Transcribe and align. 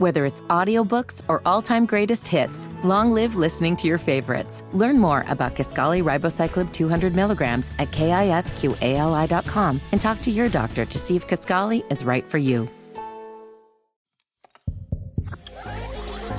Whether 0.00 0.24
it's 0.24 0.40
audiobooks 0.48 1.20
or 1.28 1.42
all-time 1.44 1.84
greatest 1.84 2.26
hits, 2.26 2.70
long 2.82 3.12
live 3.12 3.36
listening 3.36 3.76
to 3.76 3.86
your 3.86 3.98
favorites. 3.98 4.64
Learn 4.72 4.98
more 4.98 5.26
about 5.28 5.54
Kisqali 5.54 6.02
Ribociclib 6.02 6.72
200 6.72 7.14
milligrams 7.14 7.70
at 7.78 7.90
kisqali.com 7.90 9.78
and 9.92 10.00
talk 10.00 10.22
to 10.22 10.30
your 10.30 10.48
doctor 10.48 10.86
to 10.86 10.98
see 10.98 11.16
if 11.16 11.28
Kisqali 11.28 11.84
is 11.92 12.02
right 12.02 12.24
for 12.24 12.38
you. 12.38 12.66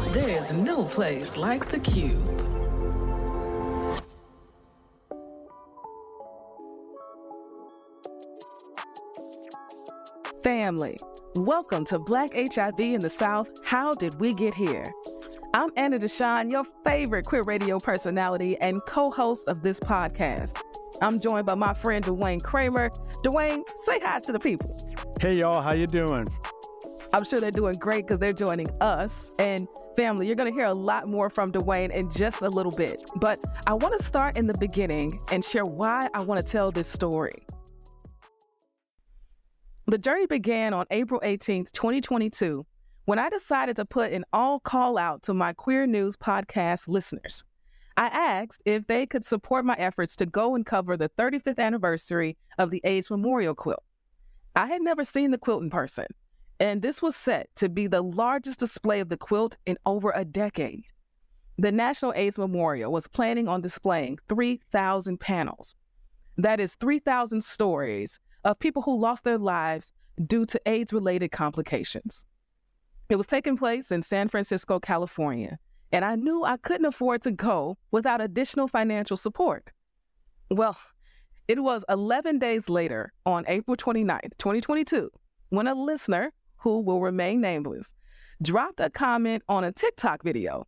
There's 0.09 0.53
no 0.53 0.85
place 0.85 1.37
like 1.37 1.69
the 1.69 1.79
Cube. 1.81 2.41
Family, 10.41 10.97
welcome 11.35 11.85
to 11.85 11.97
Black 11.97 12.31
HIV 12.33 12.79
in 12.79 12.99
the 12.99 13.09
South. 13.09 13.49
How 13.63 13.93
did 13.93 14.19
we 14.19 14.33
get 14.33 14.53
here? 14.53 14.83
I'm 15.53 15.69
Anna 15.77 15.97
DeShawn, 15.97 16.51
your 16.51 16.65
favorite 16.83 17.25
queer 17.25 17.43
radio 17.43 17.79
personality 17.79 18.57
and 18.59 18.81
co-host 18.85 19.47
of 19.47 19.61
this 19.61 19.79
podcast. 19.79 20.61
I'm 21.01 21.19
joined 21.19 21.45
by 21.45 21.55
my 21.55 21.73
friend 21.73 22.03
Duane 22.03 22.41
Cramer. 22.41 22.91
Duane, 23.23 23.63
say 23.77 23.99
hi 24.01 24.19
to 24.19 24.31
the 24.33 24.39
people. 24.39 24.77
Hey 25.21 25.33
y'all, 25.33 25.61
how 25.61 25.73
you 25.73 25.87
doing? 25.87 26.27
I'm 27.13 27.23
sure 27.23 27.39
they're 27.39 27.51
doing 27.51 27.75
great 27.75 28.07
because 28.07 28.19
they're 28.19 28.33
joining 28.33 28.69
us. 28.81 29.31
And 29.39 29.67
family, 29.95 30.27
you're 30.27 30.35
going 30.35 30.51
to 30.51 30.55
hear 30.55 30.67
a 30.67 30.73
lot 30.73 31.07
more 31.07 31.29
from 31.29 31.51
Duane 31.51 31.91
in 31.91 32.09
just 32.11 32.41
a 32.41 32.49
little 32.49 32.71
bit. 32.71 33.01
But 33.15 33.39
I 33.67 33.73
want 33.73 33.97
to 33.97 34.03
start 34.03 34.37
in 34.37 34.47
the 34.47 34.57
beginning 34.57 35.19
and 35.31 35.43
share 35.43 35.65
why 35.65 36.09
I 36.13 36.21
want 36.23 36.45
to 36.45 36.49
tell 36.49 36.71
this 36.71 36.87
story. 36.87 37.45
The 39.87 39.97
journey 39.97 40.27
began 40.27 40.73
on 40.73 40.85
April 40.91 41.19
18th, 41.21 41.71
2022, 41.71 42.65
when 43.05 43.17
I 43.17 43.29
decided 43.29 43.75
to 43.77 43.83
put 43.85 44.11
an 44.11 44.23
all 44.31 44.59
call 44.59 44.97
out 44.97 45.23
to 45.23 45.33
my 45.33 45.53
Queer 45.53 45.87
News 45.87 46.15
podcast 46.15 46.87
listeners. 46.87 47.43
I 47.97 48.05
asked 48.07 48.61
if 48.65 48.85
they 48.85 49.07
could 49.07 49.25
support 49.25 49.65
my 49.65 49.73
efforts 49.73 50.15
to 50.17 50.27
go 50.27 50.53
and 50.53 50.65
cover 50.65 50.95
the 50.95 51.09
35th 51.17 51.57
anniversary 51.57 52.37
of 52.59 52.69
the 52.69 52.79
AIDS 52.83 53.09
Memorial 53.09 53.55
Quilt. 53.55 53.83
I 54.55 54.67
had 54.67 54.83
never 54.83 55.03
seen 55.03 55.31
the 55.31 55.39
quilt 55.39 55.63
in 55.63 55.71
person, 55.71 56.05
and 56.59 56.83
this 56.83 57.01
was 57.01 57.15
set 57.15 57.49
to 57.55 57.67
be 57.67 57.87
the 57.87 58.03
largest 58.03 58.59
display 58.59 58.99
of 58.99 59.09
the 59.09 59.17
quilt 59.17 59.57
in 59.65 59.77
over 59.87 60.13
a 60.15 60.23
decade. 60.23 60.83
The 61.57 61.71
National 61.71 62.13
AIDS 62.15 62.37
Memorial 62.37 62.91
was 62.91 63.07
planning 63.07 63.47
on 63.47 63.61
displaying 63.61 64.19
3,000 64.29 65.19
panels. 65.19 65.75
That 66.37 66.59
is 66.59 66.75
3,000 66.75 67.43
stories 67.43 68.19
of 68.43 68.59
people 68.59 68.81
who 68.81 68.99
lost 68.99 69.23
their 69.23 69.37
lives 69.37 69.91
due 70.25 70.45
to 70.45 70.61
AIDS 70.65 70.93
related 70.93 71.31
complications. 71.31 72.25
It 73.09 73.15
was 73.15 73.27
taking 73.27 73.57
place 73.57 73.91
in 73.91 74.03
San 74.03 74.29
Francisco, 74.29 74.79
California, 74.79 75.59
and 75.91 76.05
I 76.05 76.15
knew 76.15 76.43
I 76.43 76.57
couldn't 76.57 76.85
afford 76.85 77.21
to 77.23 77.31
go 77.31 77.77
without 77.91 78.21
additional 78.21 78.67
financial 78.67 79.17
support. 79.17 79.69
Well, 80.49 80.77
it 81.47 81.61
was 81.61 81.83
11 81.89 82.39
days 82.39 82.69
later, 82.69 83.11
on 83.25 83.43
April 83.47 83.75
29th, 83.75 84.37
2022, 84.37 85.11
when 85.49 85.67
a 85.67 85.75
listener, 85.75 86.31
who 86.55 86.79
will 86.79 87.01
remain 87.01 87.41
nameless, 87.41 87.93
dropped 88.41 88.79
a 88.79 88.89
comment 88.89 89.43
on 89.49 89.63
a 89.63 89.71
TikTok 89.71 90.23
video. 90.23 90.65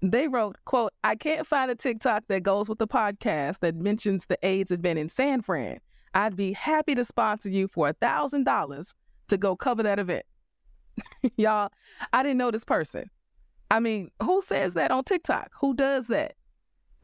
They 0.00 0.28
wrote, 0.28 0.56
quote, 0.64 0.92
I 1.02 1.16
can't 1.16 1.46
find 1.46 1.70
a 1.70 1.74
TikTok 1.74 2.24
that 2.28 2.42
goes 2.42 2.68
with 2.68 2.78
the 2.78 2.86
podcast 2.86 3.60
that 3.60 3.74
mentions 3.76 4.26
the 4.26 4.38
AIDS 4.42 4.70
event 4.70 4.98
in 4.98 5.08
San 5.08 5.42
Fran. 5.42 5.78
I'd 6.14 6.36
be 6.36 6.52
happy 6.52 6.94
to 6.94 7.04
sponsor 7.04 7.48
you 7.48 7.68
for 7.68 7.88
a 7.88 7.92
thousand 7.94 8.44
dollars 8.44 8.94
to 9.28 9.38
go 9.38 9.56
cover 9.56 9.82
that 9.82 9.98
event. 9.98 10.24
Y'all, 11.36 11.70
I 12.12 12.22
didn't 12.22 12.38
know 12.38 12.50
this 12.50 12.64
person. 12.64 13.10
I 13.70 13.80
mean, 13.80 14.10
who 14.22 14.42
says 14.42 14.74
that 14.74 14.90
on 14.90 15.04
TikTok? 15.04 15.50
Who 15.60 15.74
does 15.74 16.08
that? 16.08 16.34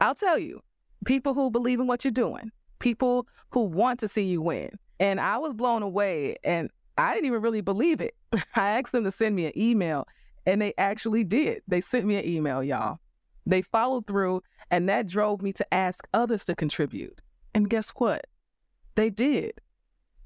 I'll 0.01 0.15
tell 0.15 0.37
you, 0.37 0.61
people 1.05 1.33
who 1.33 1.49
believe 1.49 1.79
in 1.79 1.87
what 1.87 2.05
you're 2.05 2.11
doing, 2.11 2.51
people 2.77 3.27
who 3.49 3.61
want 3.61 3.99
to 4.01 4.07
see 4.07 4.23
you 4.23 4.41
win. 4.41 4.69
And 4.99 5.19
I 5.19 5.37
was 5.37 5.53
blown 5.53 5.81
away 5.81 6.35
and 6.43 6.69
I 6.97 7.13
didn't 7.13 7.25
even 7.25 7.41
really 7.41 7.61
believe 7.61 8.01
it. 8.01 8.15
I 8.55 8.69
asked 8.77 8.91
them 8.91 9.05
to 9.05 9.11
send 9.11 9.35
me 9.35 9.45
an 9.45 9.57
email 9.57 10.07
and 10.45 10.61
they 10.61 10.73
actually 10.77 11.23
did. 11.23 11.63
They 11.67 11.81
sent 11.81 12.05
me 12.05 12.17
an 12.17 12.25
email, 12.27 12.63
y'all. 12.63 12.99
They 13.45 13.61
followed 13.61 14.05
through 14.05 14.43
and 14.69 14.87
that 14.89 15.07
drove 15.07 15.41
me 15.41 15.53
to 15.53 15.73
ask 15.73 16.07
others 16.13 16.45
to 16.45 16.55
contribute. 16.55 17.21
And 17.55 17.69
guess 17.69 17.89
what? 17.91 18.27
They 18.99 19.09
did. 19.09 19.53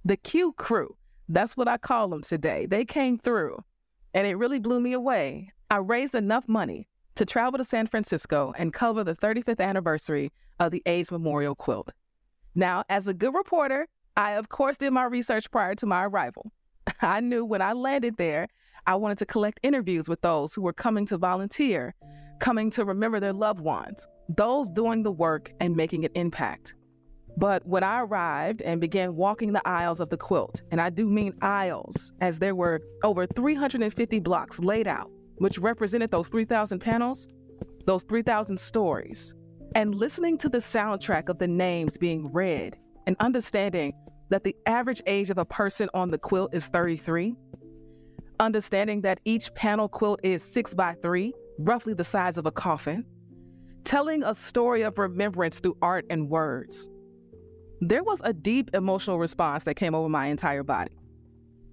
The 0.04 0.18
Q 0.18 0.54
crew, 0.54 0.96
that's 1.30 1.56
what 1.56 1.68
I 1.68 1.78
call 1.78 2.08
them 2.08 2.24
today. 2.24 2.66
They 2.66 2.86
came 2.86 3.20
through 3.20 3.64
and 4.16 4.26
it 4.26 4.34
really 4.34 4.58
blew 4.58 4.80
me 4.80 4.94
away. 4.94 5.52
I 5.70 5.78
raised 5.78 6.16
enough 6.16 6.48
money 6.48 6.88
to 7.14 7.24
travel 7.24 7.60
to 7.60 7.66
San 7.66 7.86
Francisco 7.86 8.52
and 8.58 8.74
cover 8.74 9.04
the 9.04 9.14
35th 9.14 9.60
anniversary 9.60 10.32
of 10.60 10.72
the 10.72 10.82
AIDS 10.88 11.12
Memorial 11.12 11.54
Quilt. 11.54 11.92
Now, 12.56 12.84
as 12.90 13.06
a 13.06 13.14
good 13.14 13.36
reporter, 13.36 13.88
I 14.18 14.32
of 14.32 14.50
course 14.50 14.80
did 14.80 14.90
my 14.90 15.04
research 15.04 15.52
prior 15.52 15.76
to 15.76 15.86
my 15.86 16.06
arrival. 16.06 16.52
I 17.04 17.20
knew 17.20 17.46
when 17.46 17.62
I 17.62 17.74
landed 17.74 18.18
there, 18.18 18.48
I 18.88 18.96
wanted 18.96 19.20
to 19.20 19.28
collect 19.28 19.60
interviews 19.62 20.10
with 20.10 20.22
those 20.22 20.56
who 20.56 20.64
were 20.64 20.74
coming 20.74 21.06
to 21.06 21.18
volunteer, 21.20 21.94
coming 22.40 22.72
to 22.72 22.86
remember 22.86 23.20
their 23.20 23.34
loved 23.34 23.60
ones, 23.60 24.08
those 24.30 24.68
doing 24.72 25.04
the 25.04 25.12
work 25.12 25.54
and 25.60 25.76
making 25.76 26.06
an 26.06 26.12
impact. 26.16 26.74
But 27.38 27.66
when 27.66 27.84
I 27.84 28.02
arrived 28.02 28.62
and 28.62 28.80
began 28.80 29.16
walking 29.16 29.54
the 29.54 29.68
aisles 29.68 30.00
of 30.00 30.10
the 30.10 30.18
quilt, 30.18 30.62
and 30.72 30.80
I 30.80 30.90
do 30.90 31.08
mean 31.08 31.34
aisles, 31.42 32.12
as 32.22 32.38
there 32.38 32.56
were 32.56 32.82
over 33.04 33.26
350 33.26 34.20
blocks 34.20 34.60
laid 34.60 34.88
out, 34.88 35.10
which 35.38 35.58
represented 35.58 36.12
those 36.12 36.28
3,000 36.28 36.80
panels, 36.80 37.28
those 37.86 38.04
3,000 38.04 38.60
stories, 38.60 39.34
and 39.74 39.96
listening 39.96 40.38
to 40.38 40.50
the 40.50 40.60
soundtrack 40.60 41.28
of 41.30 41.40
the 41.40 41.48
names 41.48 41.98
being 41.98 42.32
read 42.32 42.78
and 43.08 43.16
understanding 43.20 43.94
that 44.30 44.44
the 44.44 44.56
average 44.68 45.02
age 45.08 45.30
of 45.30 45.40
a 45.40 45.46
person 45.46 45.90
on 45.94 46.12
the 46.12 46.18
quilt 46.18 46.54
is 46.54 46.68
33, 46.68 47.36
understanding 48.40 49.02
that 49.02 49.20
each 49.26 49.54
panel 49.56 49.90
quilt 49.90 50.20
is 50.24 50.44
6 50.44 50.76
by 50.76 50.96
3, 51.02 51.34
roughly 51.58 51.96
the 51.96 52.04
size 52.04 52.38
of 52.38 52.46
a 52.46 52.52
coffin, 52.52 53.06
telling 53.84 54.24
a 54.24 54.36
story 54.36 54.84
of 54.84 54.98
remembrance 55.00 55.60
through 55.60 55.78
art 55.82 56.06
and 56.10 56.30
words 56.30 56.90
there 57.90 58.04
was 58.04 58.22
a 58.24 58.34
deep 58.34 58.70
emotional 58.74 59.20
response 59.20 59.64
that 59.66 59.76
came 59.76 59.94
over 59.94 60.08
my 60.08 60.28
entire 60.28 60.64
body. 60.64 60.92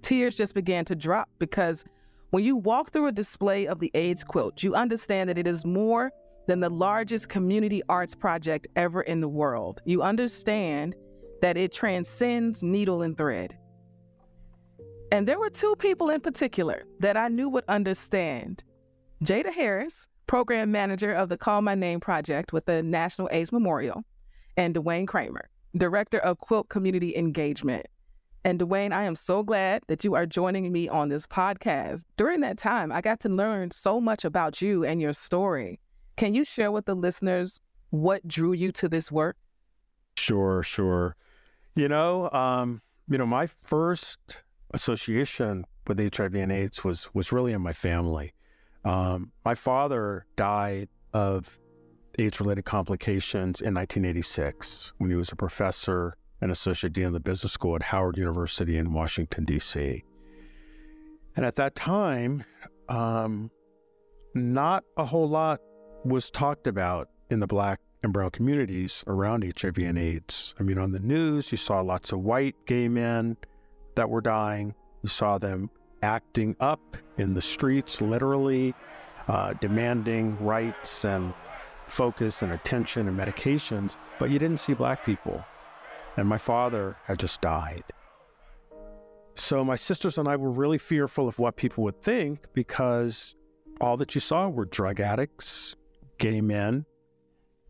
Tears 0.03 0.35
just 0.35 0.55
began 0.55 0.85
to 0.87 0.95
drop 0.97 1.29
because 1.39 1.85
when 2.31 2.43
you 2.43 2.57
walk 2.57 2.93
through 2.93 3.07
a 3.07 3.13
display 3.13 3.67
of 3.67 3.79
the 3.79 3.91
AIDS 3.95 4.25
quilt, 4.25 4.63
you 4.63 4.75
understand 4.75 5.29
that 5.29 5.39
it 5.39 5.47
is 5.47 5.65
more 5.65 6.11
than 6.47 6.61
the 6.61 6.71
largest 6.71 7.29
community 7.29 7.83
arts 7.89 8.15
project 8.15 8.67
ever 8.77 9.03
in 9.03 9.21
the 9.21 9.29
world. 9.29 9.83
You 9.85 10.03
understand 10.03 10.95
that 11.43 11.57
it 11.57 11.73
transcends 11.73 12.63
needle 12.63 13.03
and 13.03 13.17
thread. 13.17 13.57
And 15.13 15.27
there 15.27 15.39
were 15.39 15.51
two 15.51 15.75
people 15.77 16.11
in 16.11 16.21
particular 16.21 16.85
that 17.01 17.17
I 17.17 17.29
knew 17.29 17.49
would 17.49 17.65
understand 17.69 18.65
Jada 19.25 19.53
Harris, 19.53 20.07
program 20.27 20.71
manager 20.71 21.13
of 21.13 21.29
the 21.29 21.37
Call 21.37 21.63
My 21.63 21.75
Name 21.75 22.01
project 22.01 22.53
with 22.53 22.65
the 22.65 22.83
National 22.83 23.29
AIDS 23.33 23.53
Memorial, 23.53 24.03
and 24.57 24.75
Duane 24.75 25.07
Cramer, 25.07 25.49
Director 25.77 26.19
of 26.19 26.39
Quilt 26.39 26.69
Community 26.69 27.17
Engagement. 27.17 27.87
And 28.45 28.59
Duane, 28.59 28.93
I 28.93 29.05
am 29.05 29.17
so 29.17 29.43
glad 29.43 29.83
that 29.89 30.03
you 30.03 30.15
are 30.15 30.25
joining 30.25 30.73
me 30.73 30.89
on 30.89 31.11
this 31.11 31.27
podcast. 31.27 32.03
During 32.17 32.41
that 32.41 32.57
time, 32.57 32.91
I 32.91 33.01
got 33.01 33.21
to 33.21 33.29
learn 33.29 33.71
so 33.71 34.01
much 34.01 34.25
about 34.25 34.63
you 34.63 34.85
and 34.85 35.01
your 35.01 35.13
story. 35.13 35.79
Can 36.17 36.35
you 36.35 36.45
share 36.45 36.73
with 36.73 36.87
the 36.87 36.95
listeners 36.95 37.61
what 37.91 38.27
drew 38.27 38.53
you 38.53 38.73
to 38.73 38.89
this 38.89 39.13
work? 39.13 39.37
Sure, 40.17 40.63
sure. 40.63 41.17
You 41.75 41.89
know, 41.89 42.31
um, 42.31 42.81
you 43.09 43.19
know, 43.19 43.27
my 43.27 43.47
first 43.63 44.19
association 44.73 45.67
with 45.87 45.99
HIV 45.99 46.35
and 46.35 46.53
AIDS 46.53 46.85
was 46.85 47.09
was 47.15 47.33
really 47.33 47.53
in 47.53 47.61
my 47.61 47.73
family. 47.73 48.33
Um, 48.85 49.33
my 49.45 49.55
father 49.55 50.27
died 50.37 50.89
of 51.13 51.59
AIDS 52.19 52.41
related 52.41 52.65
complications 52.65 53.61
in 53.61 53.75
1986 53.75 54.93
when 54.99 55.11
he 55.11 55.17
was 55.17 55.31
a 55.31 55.37
professor 55.37 56.17
and 56.41 56.51
associate 56.51 56.93
dean 56.93 57.07
of 57.07 57.13
the 57.13 57.21
business 57.21 57.53
school 57.53 57.77
at 57.77 57.83
Howard 57.83 58.17
University 58.17 58.77
in 58.77 58.93
Washington, 58.93 59.45
D.C. 59.45 60.03
And 61.37 61.45
at 61.45 61.57
that 61.57 61.75
time, 61.75 62.45
um, 62.89 63.51
not 64.35 64.85
a 64.97 65.05
whole 65.05 65.29
lot 65.29 65.61
was 66.05 66.31
talked 66.31 66.67
about 66.67 67.09
in 67.31 67.41
the 67.41 67.47
Black 67.47 67.81
and 68.03 68.13
Brown 68.13 68.31
communities 68.31 69.05
around 69.07 69.45
HIV 69.45 69.79
and 69.79 69.99
AIDS. 69.99 70.55
I 70.59 70.63
mean, 70.63 70.79
on 70.79 70.93
the 70.93 71.01
news, 71.01 71.53
you 71.53 71.59
saw 71.59 71.81
lots 71.81 72.13
of 72.13 72.21
white 72.21 72.57
gay 72.67 72.89
men 72.89 73.37
that 73.97 74.09
were 74.09 74.23
dying. 74.23 74.75
You 75.03 75.09
saw 75.09 75.39
them 75.39 75.71
acting 76.03 76.57
up 76.61 76.97
in 77.19 77.35
the 77.35 77.43
streets, 77.43 78.01
literally 78.01 78.75
uh, 79.29 79.53
demanding 79.61 80.39
rights 80.43 81.05
and 81.05 81.35
focus 81.91 82.43
and 82.43 82.53
attention 82.53 83.09
and 83.09 83.19
medications, 83.19 83.97
but 84.19 84.31
you 84.31 84.39
didn't 84.39 84.59
see 84.61 84.75
black 84.75 85.05
people. 85.05 85.45
And 86.17 86.29
my 86.29 86.39
father 86.39 86.97
had 87.05 87.19
just 87.19 87.41
died. 87.41 87.85
so 89.35 89.65
my 89.65 89.77
sisters 89.77 90.19
and 90.19 90.29
I 90.29 90.37
were 90.37 90.51
really 90.51 90.79
fearful 90.79 91.29
of 91.29 91.39
what 91.39 91.57
people 91.57 91.85
would 91.85 92.03
think 92.03 92.45
because 92.53 93.35
all 93.81 93.97
that 93.97 94.15
you 94.15 94.21
saw 94.21 94.49
were 94.49 94.67
drug 94.67 95.01
addicts, 95.01 95.75
gay 96.19 96.41
men, 96.41 96.85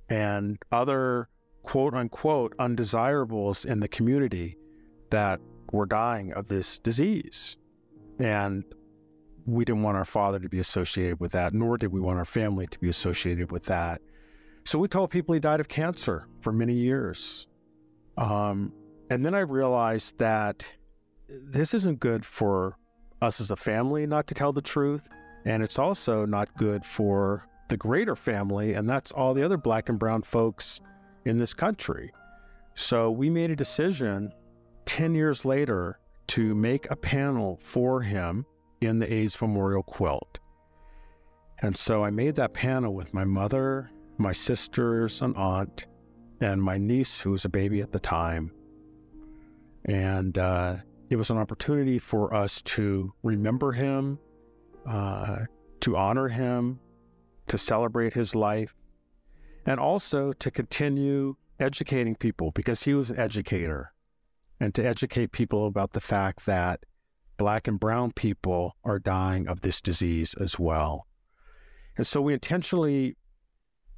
and 0.09 0.59
other 0.73 1.29
quote 1.63 1.95
unquote 1.95 2.55
undesirables 2.59 3.65
in 3.65 3.81
the 3.81 3.89
community 3.89 4.57
that 5.11 5.41
were 5.73 5.87
dying 5.87 6.33
of 6.33 6.49
this 6.49 6.79
disease. 6.79 7.57
And 8.19 8.65
we 9.47 9.65
didn't 9.65 9.83
want 9.83 9.97
our 9.97 10.05
father 10.05 10.39
to 10.41 10.49
be 10.49 10.59
associated 10.59 11.21
with 11.21 11.33
that, 11.33 11.55
nor 11.55 11.79
did 11.79 11.93
we 11.93 12.01
want 12.01 12.19
our 12.19 12.25
family 12.25 12.67
to 12.67 12.79
be 12.79 12.89
associated 12.89 13.53
with 13.53 13.67
that. 13.67 14.01
So 14.65 14.79
we 14.79 14.89
told 14.89 15.11
people 15.11 15.35
he 15.35 15.41
died 15.41 15.61
of 15.61 15.69
cancer 15.69 16.27
for 16.41 16.53
many 16.53 16.75
years. 16.75 17.47
Um, 18.17 18.73
and 19.11 19.25
then 19.25 19.35
I 19.35 19.41
realized 19.41 20.19
that 20.19 20.63
this 21.29 21.75
isn't 21.75 22.01
good 22.01 22.25
for 22.25 22.77
us 23.23 23.41
as 23.41 23.51
a 23.51 23.57
family 23.57 24.07
not 24.07 24.27
to 24.29 24.35
tell 24.35 24.53
the 24.53 24.63
truth. 24.63 25.09
And 25.45 25.63
it's 25.63 25.79
also 25.79 26.27
not 26.27 26.55
good 26.57 26.85
for 26.85 27.47
the 27.69 27.77
greater 27.77 28.17
family, 28.17 28.75
and 28.75 28.89
that's 28.91 29.13
all 29.13 29.33
the 29.33 29.45
other 29.45 29.57
black 29.57 29.89
and 29.89 29.99
brown 29.99 30.23
folks 30.23 30.81
in 31.25 31.39
this 31.39 31.55
country. 31.55 32.13
So 32.75 33.11
we 33.11 33.31
made 33.31 33.51
a 33.51 33.57
decision 33.57 34.33
10 34.87 35.15
years 35.15 35.45
later 35.45 35.99
to 36.29 36.55
make 36.55 36.91
a 36.91 36.97
panel 36.97 37.59
for 37.63 38.03
him 38.03 38.45
in 38.81 38.99
the 38.99 39.13
AIDS 39.13 39.41
Memorial 39.41 39.83
Quilt. 39.83 40.39
And 41.63 41.77
so 41.77 42.03
I 42.03 42.11
made 42.11 42.37
that 42.37 42.55
panel 42.55 42.95
with 42.95 43.15
my 43.15 43.25
mother, 43.25 43.91
my 44.21 44.33
sisters, 44.33 45.23
and 45.23 45.35
aunt, 45.37 45.87
and 46.41 46.63
my 46.63 46.79
niece, 46.79 47.21
who 47.21 47.31
was 47.31 47.45
a 47.45 47.49
baby 47.49 47.81
at 47.81 47.93
the 47.93 47.99
time. 47.99 48.53
And 49.87 50.37
uh, 50.39 50.77
it 51.09 51.17
was 51.17 51.31
an 51.31 51.39
opportunity 51.39 51.99
for 51.99 52.33
us 52.35 52.63
to 52.63 53.13
remember 53.23 53.73
him, 53.73 54.19
uh, 54.87 55.45
to 55.81 55.97
honor 55.97 56.29
him, 56.29 56.79
to 57.49 57.59
celebrate 57.59 58.15
his 58.15 58.35
life, 58.35 58.75
and 59.67 59.81
also 59.81 60.33
to 60.35 60.51
continue 60.51 61.37
educating 61.59 62.15
people 62.15 62.51
because 62.53 62.85
he 62.85 62.95
was 62.95 63.11
an 63.11 63.19
educator 63.19 63.93
and 64.61 64.75
to 64.75 64.87
educate 64.87 65.33
people 65.33 65.67
about 65.67 65.93
the 65.93 66.01
fact 66.01 66.47
that 66.47 66.85
black 67.37 67.67
and 67.67 67.81
brown 67.81 68.13
people 68.13 68.77
are 68.85 68.99
dying 68.99 69.49
of 69.49 69.63
this 69.63 69.81
disease 69.81 70.35
as 70.39 70.59
well. 70.59 71.07
And 71.97 72.07
so 72.07 72.21
we 72.21 72.35
intentionally 72.35 73.17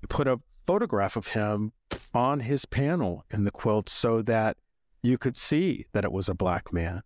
put 0.08 0.26
a 0.26 0.40
photograph 0.66 1.16
of 1.16 1.28
him 1.28 1.72
on 2.14 2.40
his 2.40 2.64
panel 2.64 3.24
in 3.30 3.44
the 3.44 3.50
quilt 3.50 3.88
so 3.88 4.22
that 4.22 4.56
you 5.02 5.18
could 5.18 5.36
see 5.36 5.86
that 5.92 6.04
it 6.04 6.12
was 6.12 6.28
a 6.28 6.34
black 6.34 6.72
man. 6.72 7.02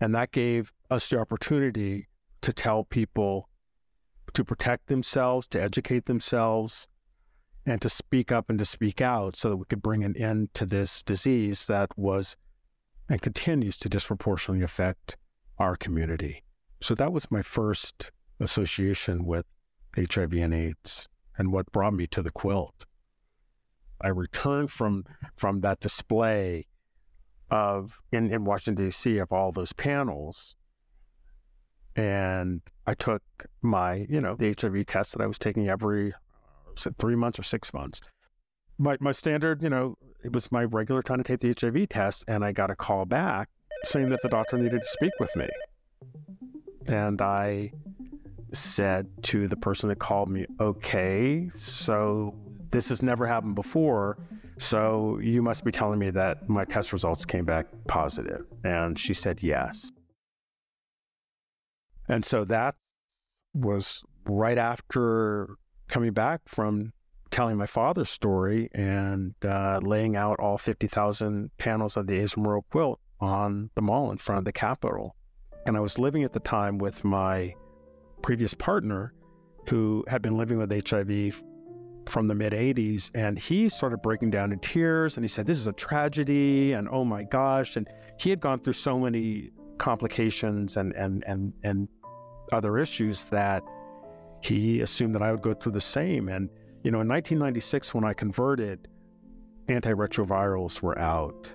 And 0.00 0.14
that 0.14 0.32
gave 0.32 0.72
us 0.90 1.08
the 1.08 1.18
opportunity 1.18 2.08
to 2.42 2.52
tell 2.52 2.84
people 2.84 3.48
to 4.32 4.44
protect 4.44 4.86
themselves, 4.86 5.46
to 5.48 5.60
educate 5.60 6.06
themselves, 6.06 6.86
and 7.66 7.82
to 7.82 7.88
speak 7.88 8.32
up 8.32 8.48
and 8.48 8.58
to 8.58 8.64
speak 8.64 9.00
out 9.00 9.36
so 9.36 9.50
that 9.50 9.56
we 9.56 9.64
could 9.66 9.82
bring 9.82 10.04
an 10.04 10.16
end 10.16 10.54
to 10.54 10.64
this 10.64 11.02
disease 11.02 11.66
that 11.66 11.90
was 11.98 12.36
and 13.08 13.20
continues 13.22 13.76
to 13.78 13.88
disproportionately 13.88 14.62
affect 14.62 15.16
our 15.58 15.76
community. 15.76 16.44
So 16.80 16.94
that 16.94 17.12
was 17.12 17.30
my 17.30 17.42
first 17.42 18.12
association 18.38 19.24
with 19.24 19.46
HIV 19.96 20.34
and 20.34 20.54
AIDS 20.54 21.08
and 21.38 21.52
what 21.52 21.72
brought 21.72 21.94
me 21.94 22.06
to 22.08 22.20
the 22.20 22.30
quilt. 22.30 22.84
I 24.00 24.08
returned 24.08 24.70
from 24.70 25.04
from 25.36 25.60
that 25.60 25.80
display 25.80 26.66
of 27.50 27.98
in, 28.12 28.30
in 28.30 28.44
Washington 28.44 28.84
D.C. 28.84 29.18
of 29.18 29.32
all 29.32 29.52
those 29.52 29.72
panels, 29.72 30.56
and 31.96 32.60
I 32.86 32.94
took 32.94 33.22
my 33.62 34.06
you 34.08 34.20
know 34.20 34.36
the 34.36 34.54
HIV 34.58 34.86
test 34.86 35.12
that 35.12 35.22
I 35.22 35.26
was 35.26 35.38
taking 35.38 35.68
every 35.68 36.12
uh, 36.12 36.90
three 36.98 37.16
months 37.16 37.38
or 37.38 37.42
six 37.44 37.72
months. 37.72 38.00
My 38.76 38.96
my 39.00 39.12
standard 39.12 39.62
you 39.62 39.70
know 39.70 39.96
it 40.24 40.32
was 40.32 40.52
my 40.52 40.64
regular 40.64 41.02
time 41.02 41.22
to 41.22 41.24
take 41.24 41.40
the 41.40 41.54
HIV 41.58 41.88
test, 41.88 42.24
and 42.28 42.44
I 42.44 42.52
got 42.52 42.70
a 42.70 42.76
call 42.76 43.04
back 43.04 43.48
saying 43.84 44.10
that 44.10 44.22
the 44.22 44.28
doctor 44.28 44.58
needed 44.58 44.82
to 44.82 44.88
speak 44.88 45.12
with 45.18 45.34
me, 45.34 45.48
and 46.86 47.20
I 47.20 47.72
said 48.52 49.06
to 49.24 49.48
the 49.48 49.56
person 49.56 49.88
that 49.88 49.98
called 49.98 50.28
me, 50.28 50.46
"Okay, 50.60 51.50
so 51.54 52.34
this 52.70 52.88
has 52.88 53.02
never 53.02 53.26
happened 53.26 53.54
before." 53.54 54.18
So 54.58 55.18
you 55.22 55.40
must 55.40 55.64
be 55.64 55.70
telling 55.70 55.98
me 55.98 56.10
that 56.10 56.48
my 56.48 56.64
test 56.64 56.92
results 56.92 57.24
came 57.24 57.44
back 57.44 57.66
positive. 57.86 58.44
And 58.64 58.98
she 58.98 59.14
said 59.14 59.42
yes. 59.42 59.90
And 62.08 62.24
so 62.24 62.44
that 62.44 62.74
was 63.54 64.02
right 64.24 64.58
after 64.58 65.56
coming 65.88 66.12
back 66.12 66.42
from 66.46 66.92
telling 67.30 67.56
my 67.56 67.66
father's 67.66 68.10
story 68.10 68.68
and 68.74 69.34
uh, 69.44 69.78
laying 69.82 70.16
out 70.16 70.40
all 70.40 70.58
50,000 70.58 71.50
panels 71.58 71.96
of 71.96 72.06
the 72.06 72.18
AIDS 72.18 72.34
quilt 72.70 73.00
on 73.20 73.70
the 73.74 73.82
mall 73.82 74.10
in 74.10 74.18
front 74.18 74.38
of 74.38 74.44
the 74.44 74.52
Capitol. 74.52 75.14
And 75.66 75.76
I 75.76 75.80
was 75.80 75.98
living 75.98 76.24
at 76.24 76.32
the 76.32 76.40
time 76.40 76.78
with 76.78 77.04
my 77.04 77.54
previous 78.22 78.54
partner 78.54 79.12
who 79.68 80.04
had 80.08 80.22
been 80.22 80.36
living 80.36 80.58
with 80.58 80.70
HIV 80.88 81.42
from 82.06 82.26
the 82.26 82.34
mid 82.34 82.52
80s 82.52 83.10
and 83.14 83.38
he 83.38 83.68
started 83.68 84.00
breaking 84.00 84.30
down 84.30 84.50
in 84.52 84.58
tears 84.60 85.16
and 85.16 85.24
he 85.24 85.28
said 85.28 85.46
this 85.46 85.58
is 85.58 85.66
a 85.66 85.72
tragedy 85.74 86.72
and 86.72 86.88
oh 86.90 87.04
my 87.04 87.22
gosh 87.22 87.76
and 87.76 87.86
he 88.18 88.30
had 88.30 88.40
gone 88.40 88.58
through 88.58 88.72
so 88.72 88.98
many 88.98 89.50
complications 89.76 90.78
and 90.78 90.94
and 90.94 91.22
and 91.26 91.52
and 91.64 91.86
other 92.50 92.78
issues 92.78 93.24
that 93.24 93.62
he 94.40 94.80
assumed 94.80 95.14
that 95.14 95.22
I 95.22 95.30
would 95.30 95.42
go 95.42 95.52
through 95.52 95.72
the 95.72 95.82
same 95.82 96.28
and 96.30 96.48
you 96.82 96.90
know 96.90 97.02
in 97.02 97.08
1996 97.08 97.92
when 97.92 98.04
I 98.04 98.14
converted 98.14 98.88
antiretrovirals 99.68 100.80
were 100.80 100.98
out. 100.98 101.46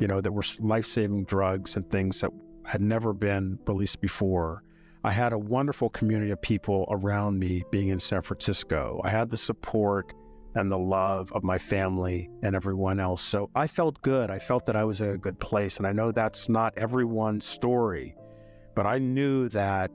You 0.00 0.06
know 0.06 0.20
that 0.20 0.32
were 0.32 0.44
life-saving 0.60 1.24
drugs 1.24 1.76
and 1.76 1.88
things 1.90 2.20
that 2.20 2.30
had 2.64 2.80
never 2.80 3.12
been 3.12 3.58
released 3.66 4.00
before 4.00 4.62
I 5.02 5.12
had 5.12 5.32
a 5.32 5.38
wonderful 5.38 5.88
community 5.88 6.30
of 6.30 6.42
people 6.42 6.86
around 6.90 7.38
me 7.38 7.64
being 7.70 7.88
in 7.88 8.00
San 8.00 8.22
Francisco. 8.22 9.00
I 9.02 9.10
had 9.10 9.30
the 9.30 9.36
support 9.36 10.12
and 10.54 10.70
the 10.70 10.78
love 10.78 11.32
of 11.32 11.42
my 11.42 11.58
family 11.58 12.28
and 12.42 12.54
everyone 12.54 13.00
else. 13.00 13.22
So 13.22 13.50
I 13.54 13.66
felt 13.66 14.02
good. 14.02 14.30
I 14.30 14.38
felt 14.38 14.66
that 14.66 14.76
I 14.76 14.84
was 14.84 15.00
in 15.00 15.10
a 15.10 15.16
good 15.16 15.38
place. 15.40 15.78
And 15.78 15.86
I 15.86 15.92
know 15.92 16.12
that's 16.12 16.48
not 16.48 16.76
everyone's 16.76 17.46
story, 17.46 18.14
but 18.74 18.86
I 18.86 18.98
knew 18.98 19.48
that 19.50 19.90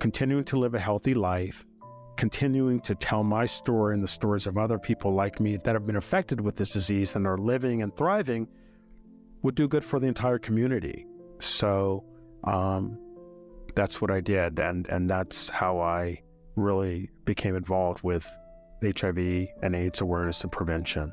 continuing 0.00 0.44
to 0.44 0.58
live 0.58 0.74
a 0.74 0.80
healthy 0.80 1.14
life, 1.14 1.64
continuing 2.16 2.80
to 2.80 2.94
tell 2.94 3.24
my 3.24 3.46
story 3.46 3.94
and 3.94 4.02
the 4.02 4.08
stories 4.08 4.46
of 4.46 4.58
other 4.58 4.78
people 4.78 5.14
like 5.14 5.40
me 5.40 5.56
that 5.56 5.74
have 5.74 5.86
been 5.86 5.96
affected 5.96 6.40
with 6.40 6.56
this 6.56 6.70
disease 6.70 7.16
and 7.16 7.26
are 7.26 7.38
living 7.38 7.82
and 7.82 7.96
thriving 7.96 8.48
would 9.42 9.54
do 9.54 9.66
good 9.66 9.84
for 9.84 9.98
the 9.98 10.06
entire 10.06 10.38
community. 10.38 11.06
So, 11.38 12.04
um, 12.44 12.98
that's 13.74 14.00
what 14.00 14.10
I 14.10 14.20
did, 14.20 14.58
and 14.58 14.86
and 14.88 15.08
that's 15.08 15.48
how 15.48 15.80
I 15.80 16.22
really 16.56 17.10
became 17.24 17.56
involved 17.56 18.02
with 18.02 18.28
HIV 18.82 19.18
and 19.62 19.74
AIDS 19.74 20.00
awareness 20.00 20.42
and 20.42 20.52
prevention. 20.52 21.12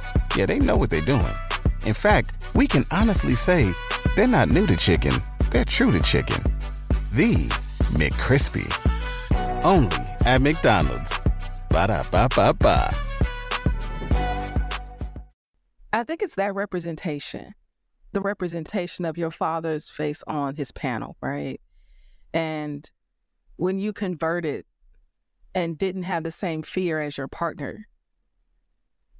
Yeah, 0.35 0.45
they 0.45 0.59
know 0.59 0.77
what 0.77 0.89
they're 0.89 1.01
doing. 1.01 1.35
In 1.85 1.93
fact, 1.93 2.33
we 2.53 2.67
can 2.67 2.85
honestly 2.91 3.35
say 3.35 3.73
they're 4.15 4.27
not 4.27 4.49
new 4.49 4.65
to 4.67 4.77
chicken, 4.77 5.13
they're 5.49 5.65
true 5.65 5.91
to 5.91 5.99
chicken. 6.01 6.41
The 7.11 7.49
McCrispy. 7.93 8.67
Only 9.63 9.97
at 10.21 10.41
McDonald's. 10.41 11.19
Ba 11.69 11.87
da 11.87 12.03
ba 12.09 12.29
ba 12.35 12.53
ba. 12.53 12.95
I 15.93 16.03
think 16.05 16.21
it's 16.21 16.35
that 16.35 16.55
representation, 16.55 17.53
the 18.13 18.21
representation 18.21 19.03
of 19.03 19.17
your 19.17 19.31
father's 19.31 19.89
face 19.89 20.23
on 20.25 20.55
his 20.55 20.71
panel, 20.71 21.17
right? 21.21 21.59
And 22.33 22.89
when 23.57 23.77
you 23.77 23.91
converted 23.91 24.63
and 25.53 25.77
didn't 25.77 26.03
have 26.03 26.23
the 26.23 26.31
same 26.31 26.63
fear 26.63 27.01
as 27.01 27.17
your 27.17 27.27
partner. 27.27 27.87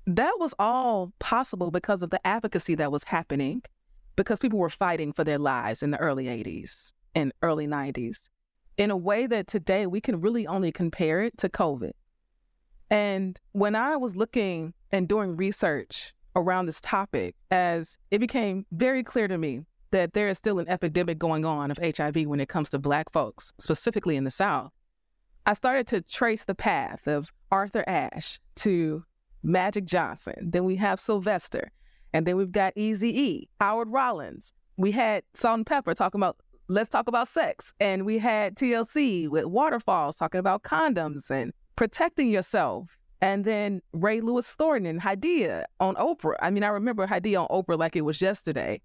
That 0.08 0.34
was 0.40 0.54
all 0.58 1.14
possible 1.20 1.72
because 1.72 2.02
of 2.02 2.10
the 2.10 2.26
advocacy 2.26 2.76
that 2.76 2.92
was 2.92 3.04
happening, 3.04 3.62
because 4.16 4.40
people 4.40 4.60
were 4.60 4.70
fighting 4.70 5.14
for 5.14 5.24
their 5.24 5.38
lives 5.38 5.84
in 5.84 5.92
the 5.92 5.98
early 5.98 6.26
80s 6.26 6.92
and 7.14 7.32
early 7.42 7.68
90s 7.68 8.30
in 8.78 8.90
a 8.90 8.98
way 8.98 9.28
that 9.28 9.48
today 9.48 9.86
we 9.86 10.02
can 10.02 10.20
really 10.22 10.48
only 10.48 10.72
compare 10.72 11.22
it 11.22 11.38
to 11.38 11.50
COVID. 11.50 11.92
And 12.90 13.40
when 13.52 13.76
I 13.76 13.96
was 13.96 14.16
looking 14.16 14.74
and 14.92 15.08
doing 15.08 15.36
research 15.36 16.14
around 16.36 16.66
this 16.66 16.82
topic, 16.82 17.36
as 17.52 17.98
it 18.10 18.20
became 18.20 18.66
very 18.72 19.04
clear 19.04 19.28
to 19.28 19.38
me 19.38 19.62
that 19.92 20.14
there 20.14 20.30
is 20.30 20.38
still 20.38 20.60
an 20.60 20.68
epidemic 20.68 21.20
going 21.20 21.46
on 21.46 21.70
of 21.70 21.78
HIV 21.78 22.26
when 22.26 22.40
it 22.40 22.50
comes 22.50 22.70
to 22.70 22.80
Black 22.80 23.12
folks, 23.12 23.54
specifically 23.60 24.16
in 24.16 24.24
the 24.24 24.32
South, 24.32 24.72
I 25.46 25.54
started 25.54 25.88
to 25.88 26.02
trace 26.02 26.44
the 26.44 26.56
path 26.56 27.08
of 27.08 27.32
Arthur 27.52 27.84
Ashe 27.88 28.40
to 28.58 29.04
Magic 29.44 29.86
Johnson. 29.86 30.50
Then 30.52 30.66
we 30.66 30.76
have 30.78 31.00
Sylvester. 31.00 31.72
And 32.14 32.26
then 32.26 32.36
we've 32.36 32.52
got 32.52 32.74
Easy 32.76 33.18
E, 33.20 33.50
Howard 33.60 33.90
Rollins. 33.90 34.54
We 34.78 34.92
had 34.92 35.24
Salt-N-Pepa 35.34 35.96
talking 35.96 36.20
about 36.20 36.38
let's 36.68 36.90
talk 36.90 37.08
about 37.08 37.28
sex. 37.28 37.74
And 37.80 38.06
we 38.06 38.18
had 38.18 38.56
TLC 38.56 39.28
with 39.28 39.46
Waterfalls 39.46 40.16
talking 40.16 40.40
about 40.40 40.64
condoms 40.64 41.30
and 41.30 41.54
protecting 41.76 42.32
yourself. 42.32 42.98
And 43.22 43.46
then 43.46 43.82
Rae 43.94 44.22
Lewis 44.22 44.56
Thornton 44.56 44.88
and 44.88 45.02
Hydeia 45.02 45.66
on 45.80 45.96
Oprah. 45.96 46.36
I 46.42 46.50
mean, 46.50 46.64
I 46.64 46.70
remember 46.70 47.06
Hydeia 47.06 47.48
on 47.48 47.48
Oprah 47.50 47.78
like 47.78 47.96
it 47.96 48.02
was 48.02 48.22
yesterday, 48.22 48.82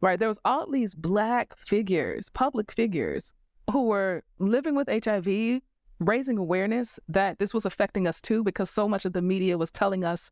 right? 0.00 0.18
There 0.18 0.28
was 0.28 0.40
all 0.44 0.70
these 0.70 0.94
black 0.94 1.56
figures, 1.56 2.28
public 2.28 2.70
figures, 2.70 3.32
who 3.70 3.84
were 3.84 4.22
living 4.38 4.74
with 4.74 4.88
HIV, 4.88 5.60
raising 6.00 6.38
awareness 6.38 6.98
that 7.08 7.38
this 7.38 7.52
was 7.52 7.66
affecting 7.66 8.06
us 8.06 8.20
too, 8.20 8.44
because 8.44 8.70
so 8.70 8.88
much 8.88 9.04
of 9.04 9.12
the 9.12 9.22
media 9.22 9.58
was 9.58 9.70
telling 9.70 10.04
us 10.04 10.30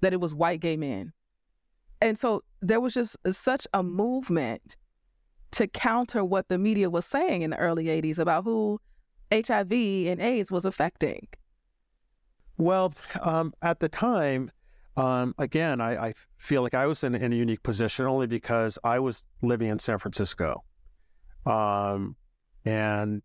that 0.00 0.12
it 0.12 0.20
was 0.20 0.34
white 0.34 0.60
gay 0.60 0.76
men. 0.76 1.12
And 2.00 2.18
so 2.18 2.42
there 2.60 2.80
was 2.80 2.94
just 2.94 3.16
such 3.30 3.66
a 3.72 3.82
movement 3.82 4.76
to 5.52 5.68
counter 5.68 6.24
what 6.24 6.48
the 6.48 6.58
media 6.58 6.90
was 6.90 7.06
saying 7.06 7.42
in 7.42 7.50
the 7.50 7.56
early 7.56 7.84
80s 7.84 8.18
about 8.18 8.44
who 8.44 8.80
HIV 9.32 9.72
and 9.72 10.20
AIDS 10.20 10.50
was 10.50 10.64
affecting? 10.64 11.28
Well, 12.56 12.94
um, 13.22 13.52
at 13.62 13.80
the 13.80 13.88
time, 13.88 14.50
um, 14.96 15.34
again, 15.38 15.80
I, 15.80 16.08
I, 16.08 16.14
feel 16.36 16.62
like 16.62 16.74
I 16.74 16.86
was 16.86 17.02
in, 17.02 17.16
in, 17.16 17.32
a 17.32 17.36
unique 17.36 17.64
position 17.64 18.06
only 18.06 18.28
because 18.28 18.78
I 18.84 19.00
was 19.00 19.24
living 19.42 19.68
in 19.68 19.80
San 19.80 19.98
Francisco. 19.98 20.62
Um, 21.46 22.14
and 22.64 23.22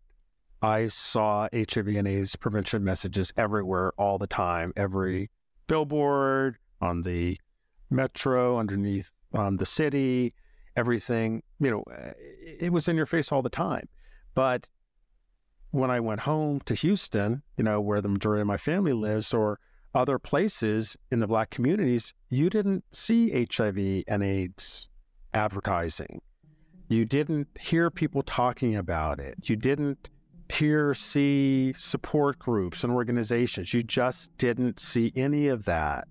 I 0.62 0.88
saw 0.88 1.48
HIV 1.54 1.88
and 1.88 2.06
AIDS 2.06 2.36
prevention 2.36 2.84
messages 2.84 3.32
everywhere 3.36 3.92
all 3.96 4.18
the 4.18 4.26
time, 4.26 4.72
every 4.76 5.30
billboard, 5.66 6.58
on 6.80 7.02
the 7.02 7.38
metro, 7.90 8.58
underneath 8.58 9.10
um, 9.34 9.56
the 9.56 9.66
city, 9.66 10.32
everything, 10.76 11.42
you 11.58 11.70
know, 11.70 11.84
eh, 11.92 12.12
it 12.60 12.72
was 12.72 12.88
in 12.88 12.96
your 12.96 13.06
face 13.06 13.32
all 13.32 13.42
the 13.42 13.50
time. 13.50 13.88
But 14.34 14.66
when 15.70 15.90
I 15.90 16.00
went 16.00 16.20
home 16.20 16.60
to 16.66 16.74
Houston, 16.74 17.42
you 17.56 17.64
know, 17.64 17.80
where 17.80 18.00
the 18.00 18.08
majority 18.08 18.40
of 18.40 18.46
my 18.46 18.56
family 18.56 18.92
lives, 18.92 19.32
or 19.32 19.58
other 19.94 20.18
places 20.18 20.96
in 21.10 21.20
the 21.20 21.26
Black 21.26 21.50
communities, 21.50 22.14
you 22.28 22.50
didn't 22.50 22.84
see 22.92 23.46
HIV 23.50 24.04
and 24.06 24.22
AIDS 24.22 24.88
advertising. 25.34 26.20
You 26.88 27.04
didn't 27.04 27.48
hear 27.60 27.90
people 27.90 28.22
talking 28.22 28.74
about 28.76 29.20
it. 29.20 29.48
You 29.48 29.56
didn't 29.56 30.10
hear, 30.50 30.94
see 30.94 31.72
support 31.76 32.38
groups 32.38 32.84
and 32.84 32.92
organizations. 32.92 33.72
You 33.74 33.82
just 33.82 34.36
didn't 34.38 34.80
see 34.80 35.12
any 35.16 35.48
of 35.48 35.64
that. 35.64 36.08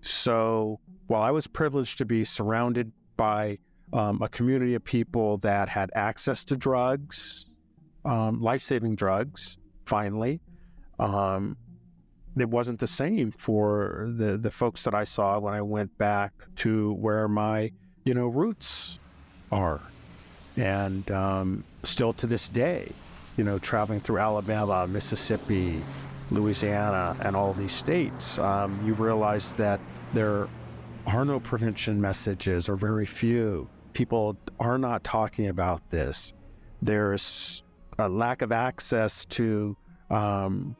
So 0.00 0.80
while 1.06 1.22
I 1.22 1.30
was 1.30 1.46
privileged 1.46 1.98
to 1.98 2.04
be 2.04 2.24
surrounded 2.24 2.92
by 3.16 3.58
um, 3.92 4.20
a 4.22 4.28
community 4.28 4.74
of 4.74 4.84
people 4.84 5.38
that 5.38 5.68
had 5.68 5.90
access 5.94 6.44
to 6.44 6.56
drugs, 6.56 7.46
um, 8.04 8.40
life 8.40 8.62
saving 8.62 8.96
drugs, 8.96 9.56
finally. 9.84 10.40
Um, 10.98 11.56
it 12.36 12.48
wasn't 12.48 12.80
the 12.80 12.86
same 12.86 13.30
for 13.30 14.12
the, 14.16 14.36
the 14.36 14.50
folks 14.50 14.82
that 14.84 14.94
I 14.94 15.04
saw 15.04 15.38
when 15.38 15.54
I 15.54 15.62
went 15.62 15.96
back 15.98 16.32
to 16.56 16.92
where 16.94 17.28
my, 17.28 17.70
you 18.04 18.14
know, 18.14 18.26
roots 18.26 18.98
are. 19.52 19.80
And 20.56 21.08
um, 21.10 21.64
still 21.84 22.12
to 22.14 22.26
this 22.26 22.48
day, 22.48 22.92
you 23.36 23.44
know, 23.44 23.58
traveling 23.58 24.00
through 24.00 24.18
Alabama, 24.18 24.86
Mississippi, 24.86 25.82
Louisiana, 26.30 27.16
and 27.20 27.36
all 27.36 27.52
these 27.52 27.72
states, 27.72 28.38
um, 28.38 28.80
you 28.86 28.94
realize 28.94 29.52
that 29.54 29.80
there 30.12 30.48
are 31.06 31.24
no 31.24 31.40
prevention 31.40 32.00
messages 32.00 32.68
or 32.68 32.76
very 32.76 33.06
few 33.06 33.68
people 33.94 34.36
are 34.60 34.76
not 34.76 35.02
talking 35.02 35.48
about 35.48 35.88
this. 35.90 36.34
There's 36.82 37.62
a 37.98 38.08
lack 38.08 38.42
of 38.42 38.52
access 38.52 39.24
to 39.26 39.76
um, 40.10 40.76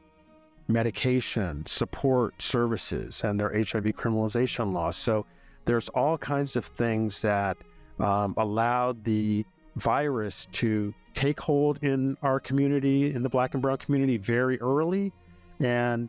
medication, 0.68 1.64
support 1.66 2.42
services, 2.42 3.23
and 3.25 3.40
their 3.40 3.50
HIV 3.50 3.84
criminalization 3.96 4.73
laws. 4.75 4.96
So 4.96 5.25
there's 5.64 5.88
all 5.90 6.18
kinds 6.18 6.56
of 6.56 6.66
things 6.66 7.23
that 7.23 7.56
um, 7.99 8.34
allowed 8.37 9.04
the 9.04 9.46
virus 9.76 10.46
to 10.52 10.94
take 11.14 11.40
hold 11.40 11.78
in 11.82 12.16
our 12.22 12.40
community, 12.40 13.12
in 13.12 13.22
the 13.22 13.28
Black 13.28 13.54
and 13.54 13.62
Brown 13.62 13.78
community, 13.78 14.16
very 14.16 14.60
early, 14.60 15.12
and 15.60 16.08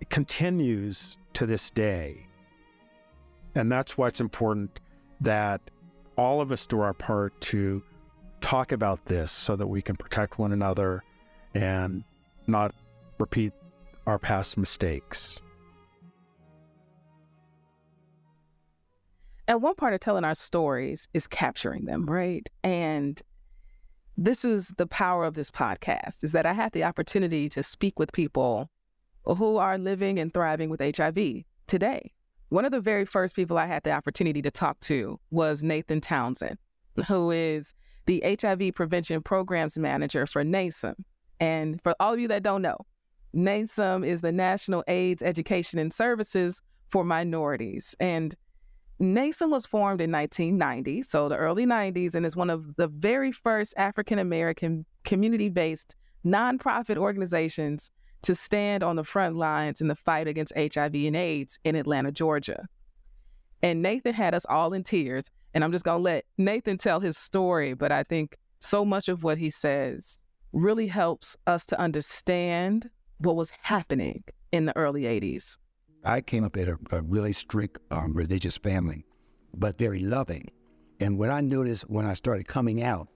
it 0.00 0.10
continues 0.10 1.16
to 1.34 1.46
this 1.46 1.70
day. 1.70 2.26
And 3.54 3.70
that's 3.70 3.98
why 3.98 4.08
it's 4.08 4.20
important 4.20 4.80
that 5.20 5.60
all 6.16 6.40
of 6.40 6.52
us 6.52 6.66
do 6.66 6.80
our 6.80 6.94
part 6.94 7.38
to 7.40 7.82
talk 8.40 8.72
about 8.72 9.04
this 9.06 9.32
so 9.32 9.56
that 9.56 9.66
we 9.66 9.82
can 9.82 9.96
protect 9.96 10.38
one 10.38 10.52
another 10.52 11.02
and 11.54 12.04
not 12.46 12.74
repeat 13.18 13.52
our 14.06 14.18
past 14.18 14.56
mistakes. 14.56 15.40
And 19.48 19.62
one 19.62 19.74
part 19.74 19.94
of 19.94 20.00
telling 20.00 20.24
our 20.24 20.34
stories 20.34 21.08
is 21.14 21.26
capturing 21.26 21.86
them, 21.86 22.04
right? 22.04 22.46
And 22.62 23.20
this 24.18 24.44
is 24.44 24.74
the 24.76 24.86
power 24.86 25.24
of 25.24 25.34
this 25.34 25.50
podcast 25.50 26.22
is 26.22 26.32
that 26.32 26.44
I 26.44 26.52
had 26.52 26.72
the 26.72 26.84
opportunity 26.84 27.48
to 27.48 27.62
speak 27.62 27.98
with 27.98 28.12
people 28.12 28.68
who 29.24 29.56
are 29.56 29.78
living 29.78 30.18
and 30.18 30.32
thriving 30.34 30.68
with 30.68 30.80
HIV 30.80 31.44
today. 31.66 32.12
One 32.50 32.66
of 32.66 32.72
the 32.72 32.80
very 32.80 33.06
first 33.06 33.34
people 33.34 33.56
I 33.56 33.64
had 33.64 33.84
the 33.84 33.92
opportunity 33.92 34.42
to 34.42 34.50
talk 34.50 34.80
to 34.80 35.18
was 35.30 35.62
Nathan 35.62 36.02
Townsend, 36.02 36.58
who 37.06 37.30
is 37.30 37.74
the 38.04 38.22
HIV 38.40 38.74
Prevention 38.74 39.22
Programs 39.22 39.78
Manager 39.78 40.26
for 40.26 40.44
NAESM. 40.44 40.94
And 41.40 41.80
for 41.82 41.94
all 42.00 42.12
of 42.12 42.20
you 42.20 42.28
that 42.28 42.42
don't 42.42 42.62
know, 42.62 42.78
NAESM 43.34 44.06
is 44.06 44.20
the 44.20 44.32
National 44.32 44.84
AIDS 44.88 45.22
Education 45.22 45.78
and 45.78 45.92
Services 45.92 46.60
for 46.90 47.04
Minorities. 47.04 47.94
And 47.98 48.34
NAESM 49.00 49.50
was 49.50 49.64
formed 49.64 50.00
in 50.00 50.10
1990, 50.10 51.02
so 51.02 51.28
the 51.28 51.36
early 51.36 51.66
90s, 51.66 52.14
and 52.14 52.26
is 52.26 52.34
one 52.34 52.50
of 52.50 52.74
the 52.76 52.88
very 52.88 53.30
first 53.30 53.74
African 53.76 54.18
American 54.18 54.84
community 55.04 55.48
based 55.48 55.94
nonprofit 56.24 56.96
organizations 56.96 57.90
to 58.22 58.34
stand 58.34 58.82
on 58.82 58.96
the 58.96 59.04
front 59.04 59.36
lines 59.36 59.80
in 59.80 59.86
the 59.86 59.94
fight 59.94 60.26
against 60.26 60.52
HIV 60.56 60.94
and 60.94 61.16
AIDS 61.16 61.58
in 61.62 61.76
Atlanta, 61.76 62.10
Georgia. 62.10 62.66
And 63.62 63.82
Nathan 63.82 64.14
had 64.14 64.34
us 64.34 64.46
all 64.48 64.72
in 64.72 64.82
tears. 64.82 65.30
And 65.54 65.64
I'm 65.64 65.72
just 65.72 65.84
going 65.84 65.98
to 65.98 66.02
let 66.02 66.24
Nathan 66.36 66.78
tell 66.78 67.00
his 67.00 67.16
story. 67.16 67.74
But 67.74 67.92
I 67.92 68.02
think 68.02 68.36
so 68.60 68.84
much 68.84 69.08
of 69.08 69.22
what 69.22 69.38
he 69.38 69.50
says 69.50 70.18
really 70.52 70.86
helps 70.86 71.36
us 71.46 71.64
to 71.66 71.80
understand 71.80 72.90
what 73.18 73.36
was 73.36 73.50
happening 73.62 74.24
in 74.52 74.66
the 74.66 74.76
early 74.76 75.02
80s. 75.02 75.56
I 76.08 76.22
came 76.22 76.42
up 76.42 76.56
in 76.56 76.70
a, 76.70 76.96
a 76.96 77.02
really 77.02 77.34
strict 77.34 77.78
um, 77.90 78.14
religious 78.14 78.56
family, 78.56 79.04
but 79.54 79.76
very 79.76 80.00
loving. 80.00 80.50
And 81.00 81.18
what 81.18 81.28
I 81.28 81.42
noticed 81.42 81.82
when 81.90 82.06
I 82.06 82.14
started 82.14 82.48
coming 82.48 82.82
out 82.82 83.08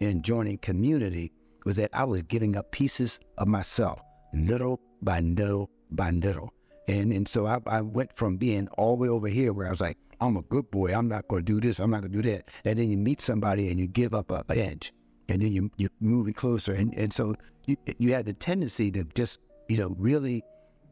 and 0.00 0.24
joining 0.24 0.58
community 0.58 1.30
was 1.64 1.76
that 1.76 1.90
I 1.92 2.02
was 2.02 2.22
giving 2.22 2.56
up 2.56 2.72
pieces 2.72 3.20
of 3.38 3.46
myself 3.46 4.00
little 4.34 4.80
by 5.02 5.20
little 5.20 5.70
by 5.92 6.10
little. 6.10 6.52
And 6.88 7.12
and 7.12 7.28
so 7.28 7.46
I, 7.46 7.60
I 7.66 7.80
went 7.80 8.10
from 8.16 8.38
being 8.38 8.66
all 8.76 8.96
the 8.96 9.02
way 9.02 9.08
over 9.08 9.28
here 9.28 9.52
where 9.52 9.68
I 9.68 9.70
was 9.70 9.80
like, 9.80 9.98
I'm 10.20 10.36
a 10.36 10.42
good 10.42 10.68
boy. 10.72 10.92
I'm 10.92 11.06
not 11.06 11.28
going 11.28 11.44
to 11.44 11.52
do 11.52 11.60
this. 11.60 11.78
I'm 11.78 11.90
not 11.90 12.00
going 12.00 12.12
to 12.12 12.22
do 12.22 12.28
that. 12.28 12.48
And 12.64 12.76
then 12.76 12.90
you 12.90 12.96
meet 12.96 13.20
somebody 13.20 13.70
and 13.70 13.78
you 13.78 13.86
give 13.86 14.14
up 14.14 14.32
a 14.32 14.44
edge, 14.50 14.92
and 15.28 15.40
then 15.40 15.52
you 15.52 15.70
you're 15.76 15.90
moving 16.00 16.34
closer. 16.34 16.72
And 16.72 16.92
and 16.94 17.12
so 17.12 17.36
you 17.66 17.76
you 17.98 18.12
had 18.12 18.26
the 18.26 18.32
tendency 18.32 18.90
to 18.90 19.04
just 19.14 19.38
you 19.68 19.76
know 19.76 19.94
really 19.96 20.42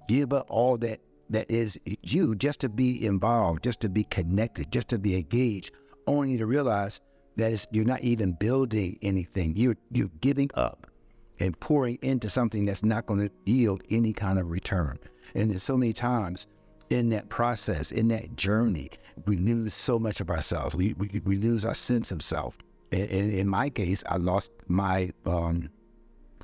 give 0.06 0.32
up 0.32 0.46
all 0.48 0.78
that 0.78 1.00
that 1.30 1.50
is 1.50 1.78
you 2.02 2.34
just 2.34 2.60
to 2.60 2.68
be 2.68 3.04
involved, 3.04 3.64
just 3.64 3.80
to 3.80 3.88
be 3.88 4.04
connected, 4.04 4.70
just 4.70 4.88
to 4.88 4.98
be 4.98 5.16
engaged, 5.16 5.70
only 6.06 6.36
to 6.36 6.46
realize 6.46 7.00
that 7.36 7.66
you're 7.70 7.84
not 7.84 8.02
even 8.02 8.32
building 8.32 8.98
anything. 9.02 9.56
You're 9.56 9.76
you're 9.90 10.10
giving 10.20 10.50
up 10.54 10.86
and 11.38 11.58
pouring 11.58 11.98
into 12.02 12.28
something 12.28 12.66
that's 12.66 12.84
not 12.84 13.06
going 13.06 13.20
to 13.20 13.30
yield 13.46 13.82
any 13.90 14.12
kind 14.12 14.38
of 14.38 14.50
return. 14.50 14.98
And 15.34 15.50
there's 15.50 15.62
so 15.62 15.76
many 15.76 15.92
times 15.92 16.46
in 16.90 17.08
that 17.10 17.28
process, 17.28 17.92
in 17.92 18.08
that 18.08 18.36
journey, 18.36 18.90
we 19.26 19.36
lose 19.36 19.72
so 19.72 19.98
much 19.98 20.20
of 20.20 20.28
ourselves. 20.28 20.74
We, 20.74 20.94
we, 20.98 21.22
we 21.24 21.36
lose 21.36 21.64
our 21.64 21.74
sense 21.74 22.10
of 22.10 22.22
self. 22.22 22.56
And, 22.92 23.08
and 23.10 23.32
in 23.32 23.48
my 23.48 23.70
case, 23.70 24.02
I 24.06 24.16
lost 24.16 24.50
my 24.66 25.12
um, 25.24 25.70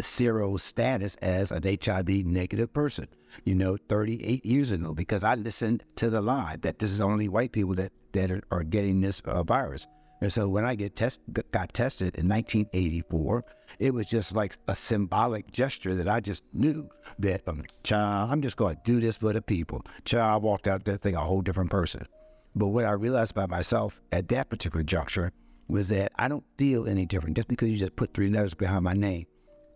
zero 0.03 0.57
status 0.57 1.17
as 1.17 1.51
an 1.51 1.63
HIV 1.65 2.09
negative 2.09 2.73
person, 2.73 3.09
you 3.45 3.55
know, 3.55 3.77
38 3.89 4.45
years 4.45 4.71
ago, 4.71 4.93
because 4.93 5.25
I 5.25 5.35
listened 5.35 5.85
to 5.97 6.11
the 6.11 6.21
lie 6.21 6.57
that 6.63 6.79
this 6.79 6.91
is 6.91 7.01
only 7.01 7.29
white 7.29 7.53
people 7.53 7.75
that, 7.75 7.93
that 8.13 8.31
are, 8.31 8.43
are 8.51 8.63
getting 8.63 9.01
this 9.01 9.21
uh, 9.21 9.43
virus. 9.43 9.87
And 10.21 10.33
so 10.33 10.49
when 10.49 10.65
I 10.65 10.75
get 10.75 10.97
test, 10.97 11.21
got 11.53 11.75
tested 11.75 12.15
in 12.17 12.29
1984, 12.29 13.45
it 13.79 13.93
was 13.93 14.07
just 14.07 14.35
like 14.35 14.57
a 14.67 14.75
symbolic 14.75 15.53
gesture 15.53 15.95
that 15.95 16.09
I 16.09 16.21
just 16.21 16.43
knew 16.55 16.89
that, 17.19 17.43
um, 17.47 17.65
child, 17.83 18.31
I'm 18.31 18.41
just 18.41 18.57
going 18.57 18.77
to 18.77 18.83
do 18.85 18.99
this 18.99 19.17
for 19.17 19.33
the 19.33 19.43
people. 19.43 19.85
Child, 20.05 20.33
I 20.33 20.37
walked 20.39 20.69
out 20.69 20.85
that 20.85 21.03
thing 21.03 21.17
a 21.17 21.21
whole 21.21 21.43
different 21.43 21.71
person. 21.71 22.07
But 22.55 22.69
what 22.69 22.87
I 22.87 22.93
realized 22.93 23.33
about 23.33 23.51
myself 23.51 24.01
at 24.11 24.29
that 24.29 24.49
particular 24.49 24.83
juncture 24.83 25.33
was 25.69 25.91
that 25.91 26.13
I 26.17 26.29
don't 26.29 26.45
feel 26.57 26.89
any 26.89 27.05
different 27.05 27.37
just 27.37 27.49
because 27.49 27.69
you 27.69 27.77
just 27.77 27.97
put 27.97 28.15
three 28.15 28.31
letters 28.31 28.55
behind 28.55 28.85
my 28.85 28.95
name. 28.95 29.27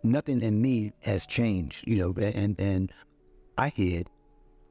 Nothing 0.03 0.43
in 0.43 0.61
me 0.61 0.93
has 1.01 1.27
changed, 1.27 1.87
you 1.87 1.97
know, 1.97 2.15
and, 2.23 2.59
and 2.59 2.93
I 3.59 3.69
hid, 3.69 4.09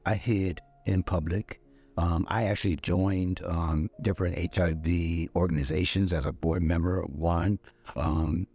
I 0.04 0.14
hid 0.14 0.60
in 0.86 1.02
public. 1.02 1.60
Um, 1.96 2.26
I 2.28 2.44
actually 2.44 2.76
joined 2.76 3.42
um, 3.44 3.90
different 4.00 4.54
HIV 4.54 5.28
organizations 5.36 6.12
as 6.12 6.26
a 6.26 6.32
board 6.32 6.62
member 6.62 7.02
one, 7.02 7.58
um, 7.96 8.46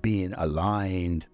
being 0.00 0.34
aligned 0.36 1.26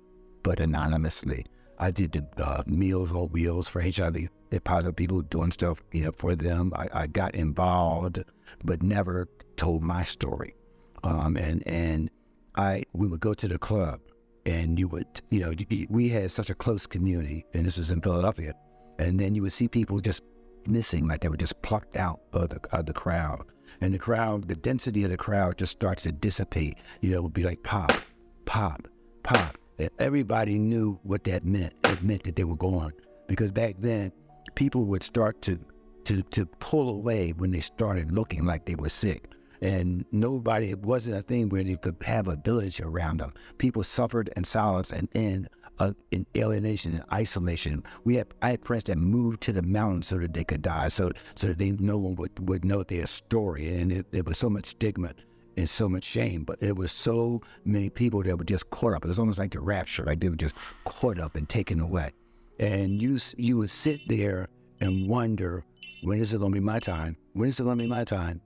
but 0.42 0.60
anonymously. 0.60 1.46
I 1.78 1.90
did 1.90 2.26
uh, 2.38 2.62
Meals 2.66 3.12
on 3.12 3.28
Wheels 3.28 3.68
for 3.68 3.80
HIV 3.80 4.28
positive 4.64 4.96
people 4.96 5.22
doing 5.22 5.52
stuff 5.52 5.82
you 5.92 6.04
know 6.04 6.12
for 6.12 6.34
them. 6.34 6.72
I, 6.74 6.88
I 6.92 7.06
got 7.06 7.34
involved, 7.34 8.24
but 8.64 8.82
never 8.82 9.28
told 9.56 9.82
my 9.82 10.02
story. 10.02 10.54
Um, 11.04 11.36
and 11.36 11.66
and 11.66 12.10
I 12.56 12.82
we 12.92 13.06
would 13.06 13.20
go 13.20 13.34
to 13.34 13.48
the 13.48 13.58
club, 13.58 14.00
and 14.50 14.78
you 14.78 14.88
would 14.88 15.06
you 15.30 15.40
know 15.40 15.52
we 15.88 16.08
had 16.08 16.30
such 16.30 16.50
a 16.50 16.54
close 16.54 16.86
community, 16.86 17.44
and 17.54 17.64
this 17.64 17.76
was 17.76 17.90
in 17.90 18.00
Philadelphia, 18.00 18.54
and 18.98 19.18
then 19.18 19.34
you 19.34 19.42
would 19.42 19.52
see 19.52 19.68
people 19.68 20.00
just 20.00 20.22
missing, 20.66 21.06
like 21.06 21.20
they 21.20 21.28
were 21.28 21.36
just 21.36 21.60
plucked 21.62 21.96
out 21.96 22.20
of 22.32 22.50
the, 22.50 22.60
of 22.72 22.86
the 22.86 22.92
crowd. 22.92 23.44
And 23.80 23.94
the 23.94 23.98
crowd, 23.98 24.48
the 24.48 24.56
density 24.56 25.04
of 25.04 25.10
the 25.10 25.16
crowd 25.16 25.58
just 25.58 25.72
starts 25.72 26.02
to 26.02 26.12
dissipate. 26.12 26.78
You 27.00 27.10
know, 27.10 27.18
it 27.18 27.22
would 27.22 27.32
be 27.32 27.44
like 27.44 27.62
pop, 27.62 27.92
pop, 28.44 28.86
pop. 29.22 29.56
And 29.78 29.90
everybody 29.98 30.58
knew 30.58 30.98
what 31.02 31.24
that 31.24 31.44
meant. 31.44 31.74
It 31.84 32.02
meant 32.02 32.24
that 32.24 32.36
they 32.36 32.44
were 32.44 32.56
gone. 32.56 32.92
Because 33.28 33.52
back 33.52 33.76
then, 33.78 34.12
people 34.54 34.84
would 34.86 35.02
start 35.02 35.40
to, 35.42 35.58
to, 36.04 36.22
to 36.22 36.44
pull 36.44 36.90
away 36.90 37.30
when 37.30 37.52
they 37.52 37.60
started 37.60 38.12
looking 38.12 38.44
like 38.44 38.66
they 38.66 38.74
were 38.74 38.88
sick. 38.88 39.29
And 39.62 40.06
nobody, 40.10 40.70
it 40.70 40.80
wasn't 40.80 41.16
a 41.16 41.22
thing 41.22 41.50
where 41.50 41.62
they 41.62 41.76
could 41.76 41.96
have 42.02 42.28
a 42.28 42.36
village 42.36 42.80
around 42.80 43.20
them. 43.20 43.34
People 43.58 43.82
suffered 43.82 44.30
in 44.36 44.44
silence 44.44 44.90
and 44.90 45.08
in 45.12 45.48
uh, 45.78 45.92
in 46.10 46.26
alienation 46.36 46.94
and 46.94 47.04
isolation. 47.12 47.82
We 48.04 48.16
had 48.16 48.28
I 48.42 48.50
had 48.50 48.64
friends 48.64 48.84
that 48.84 48.98
moved 48.98 49.40
to 49.42 49.52
the 49.52 49.62
mountains 49.62 50.08
so 50.08 50.18
that 50.18 50.34
they 50.34 50.44
could 50.44 50.62
die, 50.62 50.88
so 50.88 51.10
so 51.34 51.48
that 51.48 51.58
they 51.58 51.72
no 51.72 51.98
one 51.98 52.14
would, 52.16 52.48
would 52.48 52.64
know 52.64 52.82
their 52.82 53.06
story. 53.06 53.74
And 53.80 53.90
it, 53.90 54.06
it 54.12 54.26
was 54.26 54.38
so 54.38 54.50
much 54.50 54.66
stigma 54.66 55.14
and 55.56 55.68
so 55.68 55.88
much 55.88 56.04
shame. 56.04 56.44
But 56.44 56.60
there 56.60 56.74
was 56.74 56.92
so 56.92 57.40
many 57.64 57.90
people 57.90 58.22
that 58.22 58.36
were 58.36 58.44
just 58.44 58.70
caught 58.70 58.94
up. 58.94 59.04
It 59.04 59.08
was 59.08 59.18
almost 59.18 59.38
like 59.38 59.52
the 59.52 59.60
rapture, 59.60 60.04
like 60.04 60.20
they 60.20 60.28
were 60.28 60.36
just 60.36 60.54
caught 60.84 61.18
up 61.18 61.34
and 61.34 61.48
taken 61.48 61.80
away. 61.80 62.12
And 62.58 63.02
you 63.02 63.18
you 63.36 63.58
would 63.58 63.70
sit 63.70 64.00
there 64.06 64.48
and 64.80 65.08
wonder, 65.08 65.64
when 66.02 66.20
is 66.20 66.32
it 66.32 66.40
gonna 66.40 66.52
be 66.52 66.60
my 66.60 66.78
time? 66.78 67.16
When 67.32 67.48
is 67.48 67.58
it 67.58 67.64
gonna 67.64 67.82
be 67.82 67.88
my 67.88 68.04
time? 68.04 68.42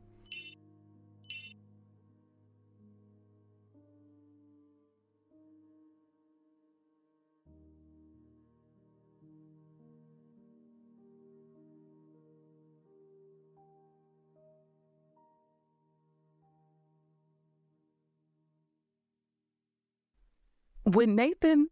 When 20.94 21.16
Nathan 21.16 21.68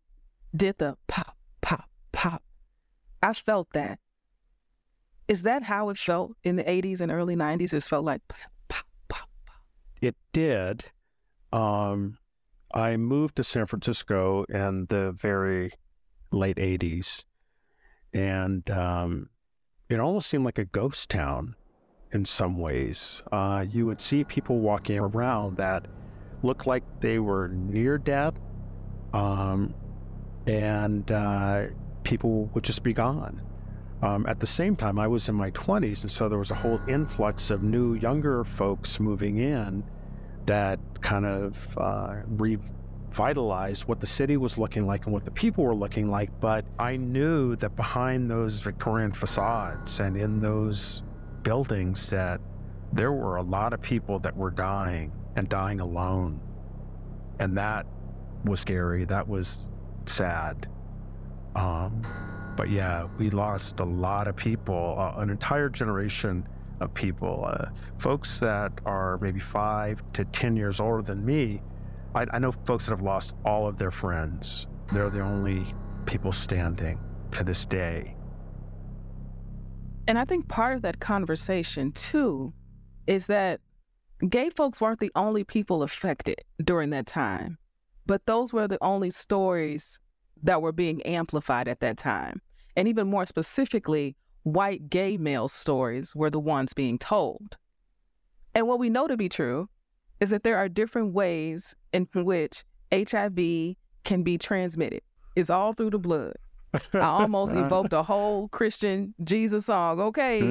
did 0.55 0.79
the 0.79 0.97
pop, 1.07 1.37
pop, 1.61 1.89
pop, 2.11 2.43
I 3.23 3.33
felt 3.33 3.69
that. 3.73 4.01
Is 5.29 5.43
that 5.45 5.63
how 5.63 5.89
it 5.91 5.99
felt 5.99 6.33
in 6.43 6.57
the 6.57 6.65
80s 6.65 7.01
and 7.01 7.11
early 7.11 7.37
90s? 7.37 7.73
It 7.73 7.85
felt 7.85 8.05
like 8.05 8.21
pop, 8.29 8.51
pop, 8.69 8.87
pop. 9.09 9.29
It 10.01 10.17
did. 10.33 10.87
Um, 11.53 12.19
I 12.75 12.97
moved 12.97 13.37
to 13.37 13.45
San 13.45 13.67
Francisco 13.67 14.45
in 14.49 14.87
the 14.89 15.13
very 15.13 15.73
late 16.33 16.57
80s, 16.57 17.25
and 18.13 18.69
um, 18.71 19.31
it 19.89 20.01
almost 20.01 20.29
seemed 20.29 20.45
like 20.45 20.59
a 20.59 20.65
ghost 20.65 21.09
town 21.09 21.55
in 22.11 22.25
some 22.25 22.59
ways. 22.59 23.23
Uh, 23.31 23.65
you 23.71 23.87
would 23.87 24.01
see 24.01 24.25
people 24.25 24.59
walking 24.59 24.99
around 24.99 25.59
that 25.59 25.87
looked 26.43 26.67
like 26.67 26.83
they 27.01 27.21
were 27.21 27.49
near 27.49 27.97
death 27.99 28.35
um, 29.13 29.75
and 30.47 31.11
uh, 31.11 31.67
people 32.05 32.51
would 32.55 32.65
just 32.65 32.83
be 32.83 32.93
gone. 32.93 33.43
Um, 34.03 34.27
at 34.27 34.41
the 34.41 34.47
same 34.47 34.75
time, 34.75 34.99
I 34.99 35.07
was 35.07 35.29
in 35.29 35.37
my 35.37 35.53
20s, 35.53 36.03
and 36.03 36.11
so 36.11 36.29
there 36.29 36.39
was 36.39 36.51
a 36.51 36.57
whole 36.57 36.81
influx 36.89 37.51
of 37.51 37.63
new, 37.63 37.95
younger 37.95 38.43
folks 38.43 38.99
moving 38.99 39.39
in 39.39 39.85
that 40.47 40.81
kind 41.03 41.25
of 41.25 41.79
uh, 41.79 42.17
revitalized 42.27 43.85
what 43.85 44.01
the 44.01 44.07
city 44.07 44.37
was 44.37 44.59
looking 44.59 44.87
like 44.87 45.05
and 45.05 45.13
what 45.13 45.25
the 45.25 45.31
people 45.31 45.63
were 45.63 45.75
looking 45.75 46.11
like. 46.11 46.41
But 46.41 46.65
I 46.81 46.97
knew 46.97 47.55
that 47.57 47.77
behind 47.77 48.29
those 48.29 48.59
Victorian 48.59 49.13
facades 49.13 50.01
and 50.01 50.17
in 50.17 50.41
those 50.41 51.05
buildings, 51.45 52.11
that 52.11 52.41
there 52.93 53.13
were 53.13 53.37
a 53.37 53.43
lot 53.43 53.73
of 53.73 53.81
people 53.81 54.19
that 54.21 54.37
were 54.37 54.51
dying 54.51 55.13
and 55.37 55.49
dying 55.49 55.79
alone. 55.79 56.41
And 57.39 57.57
that 57.57 57.87
was 58.45 58.61
scary. 58.61 59.05
That 59.05 59.29
was 59.29 59.59
sad. 60.07 60.69
Um, 61.55 62.07
but 62.57 62.71
yeah, 62.71 63.07
we 63.19 63.31
lost 63.31 63.81
a 63.81 63.85
lot 63.85 64.29
of 64.29 64.37
people, 64.37 64.97
uh, 64.99 65.21
an 65.21 65.31
entire 65.31 65.69
generation 65.69 66.47
of 66.81 66.93
people, 66.95 67.45
uh, 67.47 67.71
folks 67.99 68.39
that 68.41 68.73
are 68.85 69.19
maybe 69.19 69.41
five 69.41 70.03
to 70.15 70.25
10 70.25 70.57
years 70.57 70.81
older 70.81 71.03
than 71.03 71.25
me. 71.25 71.63
I, 72.15 72.27
I 72.31 72.39
know 72.39 72.53
folks 72.53 72.87
that 72.87 72.93
have 72.93 73.03
lost 73.03 73.35
all 73.45 73.67
of 73.67 73.79
their 73.79 73.91
friends. 73.91 74.67
They're 74.93 75.11
the 75.11 75.21
only 75.21 75.75
people 76.05 76.33
standing 76.33 76.99
to 77.33 77.45
this 77.45 77.65
day. 77.65 78.17
And 80.09 80.19
I 80.19 80.25
think 80.25 80.49
part 80.49 80.75
of 80.75 80.83
that 80.83 81.01
conversation, 81.01 81.93
too, 81.93 82.53
is 83.07 83.27
that 83.27 83.61
gay 84.29 84.51
folks 84.51 84.81
weren't 84.81 84.99
the 84.99 85.13
only 85.15 85.45
people 85.45 85.83
affected 85.83 86.41
during 86.63 86.91
that 86.91 87.07
time. 87.07 87.59
But 88.07 88.27
those 88.27 88.53
were 88.53 88.69
the 88.69 88.83
only 88.83 89.11
stories 89.11 89.99
that 90.43 90.63
were 90.63 90.73
being 90.73 91.03
amplified 91.03 91.69
at 91.69 91.81
that 91.81 91.97
time. 91.97 92.41
And 92.77 92.89
even 92.89 93.09
more 93.09 93.27
specifically, 93.27 94.17
white 94.43 94.91
gay 94.91 95.17
male 95.17 95.49
stories 95.49 96.17
were 96.17 96.31
the 96.31 96.41
ones 96.41 96.73
being 96.73 96.99
told. 96.99 97.57
And 98.55 98.67
what 98.67 98.79
we 98.79 98.91
know 98.91 99.07
to 99.07 99.17
be 99.17 99.29
true 99.29 99.69
is 100.21 100.31
that 100.31 100.43
there 100.43 100.57
are 100.57 100.69
different 100.69 101.13
ways 101.15 101.75
in 101.93 102.09
which 102.15 102.65
HIV 102.93 103.77
can 104.05 104.23
be 104.23 104.39
transmitted. 104.39 105.03
It's 105.37 105.51
all 105.51 105.73
through 105.73 105.91
the 105.91 105.99
blood. 105.99 106.35
I 106.95 106.99
almost 107.01 107.53
evoked 107.57 107.93
a 107.93 108.03
whole 108.03 108.49
Christian 108.49 109.15
Jesus 109.25 109.67
song. 109.67 110.01
Okay, 110.01 110.43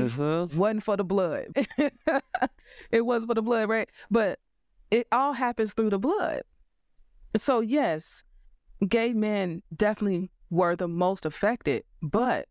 wasn't 0.55 0.83
for 0.83 0.97
the 0.97 1.03
blood. 1.03 1.47
it 2.91 3.05
was 3.05 3.25
for 3.25 3.33
the 3.33 3.41
blood, 3.41 3.69
right? 3.69 3.89
But 4.09 4.39
it 4.89 5.07
all 5.11 5.33
happens 5.33 5.73
through 5.73 5.89
the 5.91 5.99
blood. 5.99 6.41
So, 7.35 7.61
yes, 7.61 8.23
gay 8.87 9.13
men 9.13 9.61
definitely 9.75 10.31
were 10.49 10.75
the 10.75 10.87
most 10.87 11.25
affected, 11.25 11.83
but 12.01 12.47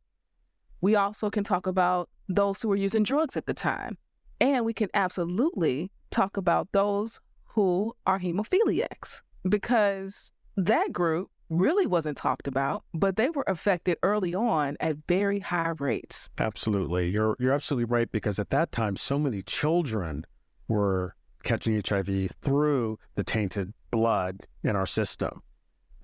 we 0.81 0.95
also 0.95 1.31
can 1.31 1.45
talk 1.45 1.67
about 1.67 2.09
those 2.29 2.63
who 2.63 2.69
were 2.69 2.77
using 2.77 3.03
drugs 3.03 3.37
at 3.37 3.47
the 3.47 3.55
time. 3.55 3.99
And 4.41 4.65
we 4.65 4.73
can 4.73 4.89
absolutely 4.95 5.91
talk 6.11 6.37
about 6.37 6.69
those 6.73 7.21
who 7.45 7.95
are 8.07 8.19
hemophiliacs 8.19 9.21
because 9.49 10.33
that 10.57 10.93
group 10.93 11.31
really 11.51 11.87
wasn't 11.87 12.17
talked 12.17 12.47
about, 12.47 12.85
but 12.95 13.17
they 13.17 13.29
were 13.29 13.45
affected 13.47 13.99
early 14.03 14.35
on 14.35 14.77
at 14.81 14.97
very 15.09 15.41
high 15.41 15.73
rates. 15.79 16.29
Absolutely. 16.39 17.11
You're 17.11 17.37
you're 17.39 17.53
absolutely 17.53 17.85
right 17.85 18.11
because 18.11 18.39
at 18.39 18.51
that 18.51 18.73
time 18.73 18.97
so 18.97 19.19
many 19.19 19.43
children 19.43 20.25
were 20.69 21.17
catching 21.43 21.81
HIV 21.87 22.31
through 22.41 22.99
the 23.17 23.25
tainted 23.25 23.75
blood 23.91 24.47
in 24.63 24.77
our 24.77 24.87
system. 24.87 25.43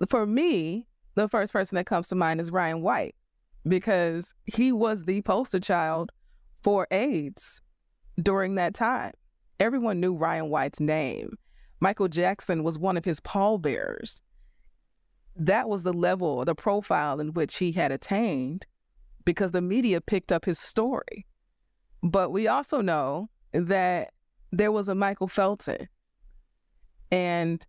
for 0.09 0.25
me, 0.25 0.87
the 1.15 1.27
first 1.27 1.51
person 1.51 1.75
that 1.75 1.85
comes 1.85 2.07
to 2.09 2.15
mind 2.15 2.39
is 2.39 2.51
Ryan 2.51 2.81
White 2.81 3.15
because 3.67 4.33
he 4.45 4.71
was 4.71 5.05
the 5.05 5.21
poster 5.23 5.59
child 5.59 6.11
for 6.61 6.87
AIDS 6.91 7.61
during 8.21 8.55
that 8.55 8.73
time. 8.73 9.13
Everyone 9.59 9.99
knew 9.99 10.15
Ryan 10.15 10.49
White's 10.49 10.79
name. 10.79 11.37
Michael 11.79 12.07
Jackson 12.07 12.63
was 12.63 12.77
one 12.77 12.97
of 12.97 13.05
his 13.05 13.19
pallbearers. 13.19 14.21
That 15.35 15.69
was 15.69 15.83
the 15.83 15.93
level, 15.93 16.43
the 16.45 16.55
profile 16.55 17.19
in 17.19 17.33
which 17.33 17.57
he 17.57 17.71
had 17.71 17.91
attained 17.91 18.65
because 19.25 19.51
the 19.51 19.61
media 19.61 20.01
picked 20.01 20.31
up 20.31 20.45
his 20.45 20.59
story. 20.59 21.25
But 22.01 22.31
we 22.31 22.47
also 22.47 22.81
know 22.81 23.29
that 23.53 24.13
there 24.51 24.71
was 24.71 24.87
a 24.87 24.95
Michael 24.95 25.27
Felton. 25.27 25.87
And 27.11 27.65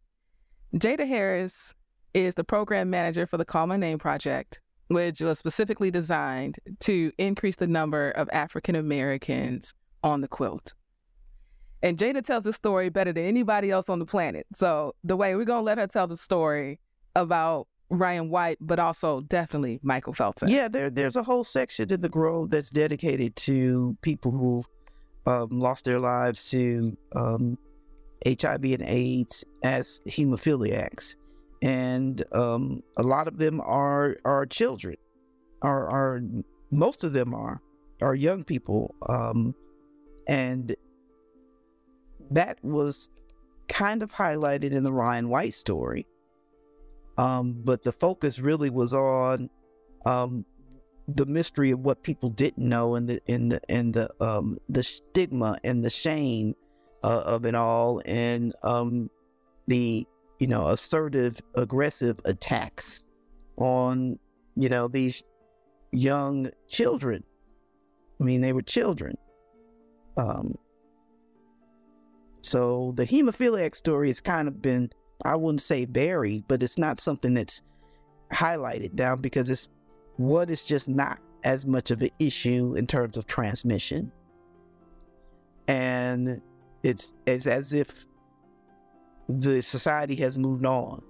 Jada 0.74 1.07
Harris 1.07 1.74
is 2.14 2.35
the 2.35 2.44
program 2.44 2.90
manager 2.90 3.26
for 3.26 3.38
the 3.38 3.44
Call 3.44 3.66
My 3.66 3.76
Name 3.76 3.98
project, 3.98 4.61
which 4.88 5.20
was 5.20 5.38
specifically 5.38 5.90
designed 5.90 6.59
to 6.81 7.11
increase 7.18 7.57
the 7.57 7.66
number 7.66 8.11
of 8.11 8.28
African 8.33 8.74
Americans 8.74 9.72
on 10.02 10.20
the 10.20 10.28
quilt. 10.28 10.74
And 11.83 11.96
Jada 11.96 12.24
tells 12.24 12.42
the 12.42 12.52
story 12.52 12.88
better 12.90 13.12
than 13.12 13.24
anybody 13.24 13.70
else 13.70 13.88
on 13.88 13.98
the 13.98 14.07
planet. 14.07 14.46
So, 14.54 14.94
the 15.04 15.16
way 15.16 15.37
we're 15.37 15.44
going 15.44 15.61
to 15.61 15.64
let 15.64 15.78
her 15.78 15.87
tell 15.87 16.07
the 16.07 16.16
story 16.16 16.81
about 17.14 17.68
Ryan 17.88 18.28
White, 18.28 18.59
but 18.61 18.78
also 18.78 19.22
definitely 19.22 19.81
Michael 19.83 20.12
Felton. 20.12 20.48
Yeah, 20.48 20.68
there, 20.68 20.90
there's 20.90 21.16
a 21.16 21.22
whole 21.22 21.44
section 21.44 21.90
in 21.90 22.00
the 22.00 22.09
Grove 22.09 22.50
that's 22.50 22.70
dedicated 22.70 23.37
to 23.37 23.96
people 24.02 24.33
who 24.33 24.64
um, 25.26 25.48
lost 25.50 25.85
their 25.85 26.00
lives 26.00 26.50
to 26.50 26.96
um, 27.14 27.57
HIV 28.26 28.64
and 28.64 28.83
AIDS 28.83 29.44
as 29.62 30.00
hemophiliacs, 30.07 31.16
and 31.62 32.24
um, 32.33 32.83
a 32.96 33.02
lot 33.02 33.28
of 33.28 33.38
them 33.38 33.61
are 33.61 34.16
are 34.24 34.46
children, 34.46 34.96
are 35.62 35.88
are 35.88 36.20
most 36.70 37.04
of 37.04 37.12
them 37.12 37.35
are 37.35 37.61
are 38.00 38.14
young 38.14 38.44
people, 38.44 38.94
um, 39.09 39.54
and 40.26 40.74
that 42.31 42.59
was 42.62 43.09
kind 43.68 44.02
of 44.02 44.12
highlighted 44.12 44.72
in 44.72 44.83
the 44.83 44.92
Ryan 44.92 45.28
White 45.28 45.54
story. 45.54 46.07
Um, 47.16 47.61
but 47.64 47.83
the 47.83 47.92
focus 47.92 48.38
really 48.38 48.70
was 48.70 48.94
on 48.94 49.50
um, 50.07 50.44
the 51.09 51.26
mystery 51.26 51.70
of 51.70 51.81
what 51.81 52.02
people 52.02 52.31
didn't 52.31 52.68
know 52.68 52.94
and 52.94 53.09
the 53.09 53.20
and 53.26 53.50
the 53.50 53.61
and 53.68 53.94
the 53.94 54.11
um, 54.24 54.59
the 54.68 54.83
stigma 54.83 55.59
and 55.64 55.85
the 55.85 55.90
shame 55.90 56.54
uh, 57.02 57.22
of 57.24 57.44
it 57.44 57.54
all 57.54 58.02
and 58.04 58.54
um, 58.62 59.11
the 59.66 60.06
you 60.38 60.46
know 60.46 60.68
assertive 60.68 61.40
aggressive 61.54 62.20
attacks 62.24 63.02
on 63.56 64.18
you 64.56 64.68
know 64.68 64.88
these 64.88 65.22
young 65.92 66.50
children. 66.68 67.24
I 68.20 68.24
mean 68.24 68.40
they 68.40 68.52
were 68.52 68.62
children. 68.62 69.16
Um, 70.16 70.54
so 72.42 72.92
the 72.96 73.06
hemophiliac 73.06 73.74
story 73.74 74.08
has 74.08 74.20
kind 74.20 74.48
of 74.48 74.62
been 74.62 74.90
i 75.24 75.34
wouldn't 75.34 75.61
say 75.61 75.84
buried 75.84 76.44
but 76.46 76.62
it's 76.62 76.78
not 76.78 77.00
something 77.00 77.34
that's 77.34 77.62
highlighted 78.32 78.94
down 78.94 79.20
because 79.20 79.50
it's 79.50 79.68
what 80.16 80.50
is 80.50 80.62
just 80.62 80.88
not 80.88 81.20
as 81.44 81.64
much 81.64 81.90
of 81.90 82.02
an 82.02 82.11
issue 82.18 82.74
in 82.76 82.87
terms 82.87 83.16
of 83.16 83.26
transmission. 83.26 84.11
And 85.66 86.40
it's 86.88 87.12
it's 87.27 87.46
as 87.46 87.72
if 87.72 87.88
the 89.29 89.61
society 89.61 90.16
has 90.16 90.38
moved 90.38 90.64
on. 90.64 91.03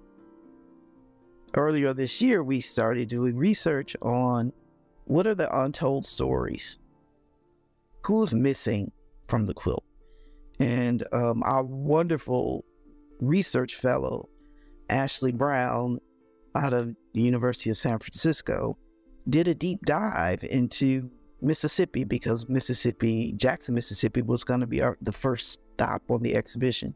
Earlier 1.55 1.93
this 1.93 2.21
year, 2.21 2.43
we 2.43 2.61
started 2.61 3.07
doing 3.07 3.35
research 3.37 3.95
on 4.01 4.51
what 5.05 5.25
are 5.25 5.35
the 5.35 5.49
untold 5.61 6.05
stories? 6.05 6.77
Who's 8.05 8.33
missing 8.33 8.91
from 9.27 9.45
the 9.45 9.53
quilt? 9.53 9.83
And 10.59 11.03
um, 11.13 11.41
our 11.43 11.63
wonderful 11.63 12.65
research 13.21 13.75
fellow, 13.75 14.29
Ashley 14.89 15.31
Brown, 15.31 15.99
out 16.55 16.73
of 16.73 16.93
the 17.13 17.21
University 17.21 17.69
of 17.69 17.77
San 17.77 17.97
Francisco, 17.99 18.77
did 19.29 19.47
a 19.47 19.55
deep 19.55 19.85
dive 19.85 20.43
into 20.43 21.09
Mississippi 21.41 22.03
because 22.03 22.47
Mississippi, 22.49 23.33
Jackson, 23.33 23.75
Mississippi 23.75 24.21
was 24.21 24.43
going 24.43 24.59
to 24.59 24.67
be 24.67 24.81
our, 24.81 24.97
the 25.01 25.11
first 25.11 25.59
stop 25.73 26.01
on 26.09 26.21
the 26.21 26.35
exhibition. 26.35 26.93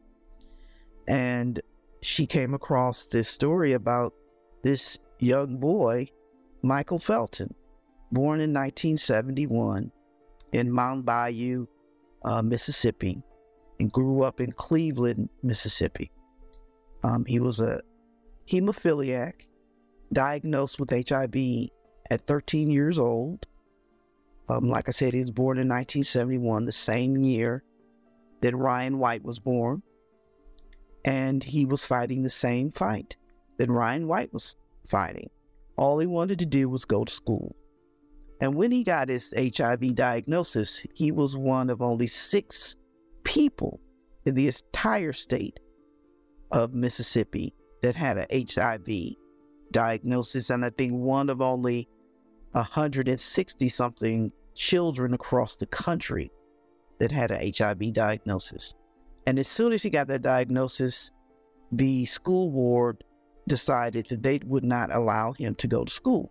And 1.08 1.60
she 2.02 2.26
came 2.26 2.54
across 2.54 3.06
this 3.06 3.28
story 3.28 3.72
about 3.72 4.12
this 4.62 4.98
young 5.18 5.56
boy, 5.58 6.08
Michael 6.62 6.98
Felton, 6.98 7.54
born 8.12 8.40
in 8.40 8.52
1971 8.52 9.90
in 10.52 10.70
Mound 10.72 11.04
Bayou, 11.04 11.66
uh, 12.24 12.42
Mississippi, 12.42 13.22
and 13.80 13.90
grew 13.92 14.22
up 14.22 14.40
in 14.40 14.52
Cleveland, 14.52 15.28
Mississippi. 15.42 16.10
Um, 17.02 17.24
he 17.26 17.40
was 17.40 17.60
a 17.60 17.80
hemophiliac 18.50 19.46
diagnosed 20.12 20.78
with 20.78 20.90
HIV 20.90 21.70
at 22.10 22.26
13 22.26 22.70
years 22.70 22.98
old 22.98 23.46
um, 24.48 24.68
like 24.68 24.88
I 24.88 24.92
said, 24.92 25.14
he 25.14 25.20
was 25.20 25.30
born 25.30 25.58
in 25.58 25.68
1971, 25.68 26.66
the 26.66 26.72
same 26.72 27.16
year 27.16 27.62
that 28.42 28.56
Ryan 28.56 28.98
White 28.98 29.24
was 29.24 29.38
born. 29.38 29.82
And 31.04 31.42
he 31.42 31.66
was 31.66 31.84
fighting 31.84 32.22
the 32.22 32.30
same 32.30 32.70
fight 32.70 33.16
that 33.58 33.70
Ryan 33.70 34.06
White 34.06 34.32
was 34.32 34.56
fighting. 34.86 35.30
All 35.76 35.98
he 35.98 36.06
wanted 36.06 36.38
to 36.38 36.46
do 36.46 36.68
was 36.68 36.84
go 36.84 37.04
to 37.04 37.12
school. 37.12 37.54
And 38.40 38.54
when 38.54 38.70
he 38.70 38.84
got 38.84 39.08
his 39.08 39.32
HIV 39.36 39.94
diagnosis, 39.94 40.86
he 40.94 41.12
was 41.12 41.36
one 41.36 41.70
of 41.70 41.80
only 41.80 42.06
six 42.06 42.74
people 43.22 43.80
in 44.24 44.34
the 44.34 44.48
entire 44.48 45.12
state 45.12 45.60
of 46.50 46.74
Mississippi 46.74 47.54
that 47.82 47.96
had 47.96 48.18
an 48.18 48.26
HIV 48.30 49.16
diagnosis. 49.72 50.50
And 50.50 50.64
I 50.64 50.70
think 50.70 50.92
one 50.92 51.30
of 51.30 51.40
only 51.40 51.88
160 52.54 53.68
something 53.68 54.32
children 54.54 55.14
across 55.14 55.56
the 55.56 55.66
country 55.66 56.30
that 56.98 57.10
had 57.10 57.30
an 57.30 57.52
HIV 57.56 57.92
diagnosis. 57.92 58.74
And 59.26 59.38
as 59.38 59.48
soon 59.48 59.72
as 59.72 59.82
he 59.82 59.90
got 59.90 60.06
that 60.08 60.22
diagnosis, 60.22 61.10
the 61.72 62.04
school 62.04 62.50
board 62.50 63.02
decided 63.48 64.06
that 64.08 64.22
they 64.22 64.40
would 64.44 64.64
not 64.64 64.94
allow 64.94 65.32
him 65.32 65.54
to 65.56 65.66
go 65.66 65.84
to 65.84 65.92
school. 65.92 66.30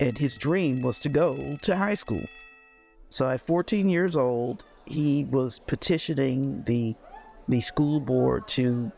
And 0.00 0.18
his 0.18 0.36
dream 0.36 0.82
was 0.82 0.98
to 1.00 1.08
go 1.08 1.56
to 1.62 1.76
high 1.76 1.94
school. 1.94 2.24
So 3.10 3.28
at 3.28 3.40
14 3.40 3.88
years 3.88 4.16
old, 4.16 4.64
he 4.86 5.24
was 5.24 5.60
petitioning 5.60 6.64
the 6.64 6.96
the 7.48 7.60
school 7.60 8.00
board 8.00 8.46
to 8.46 8.90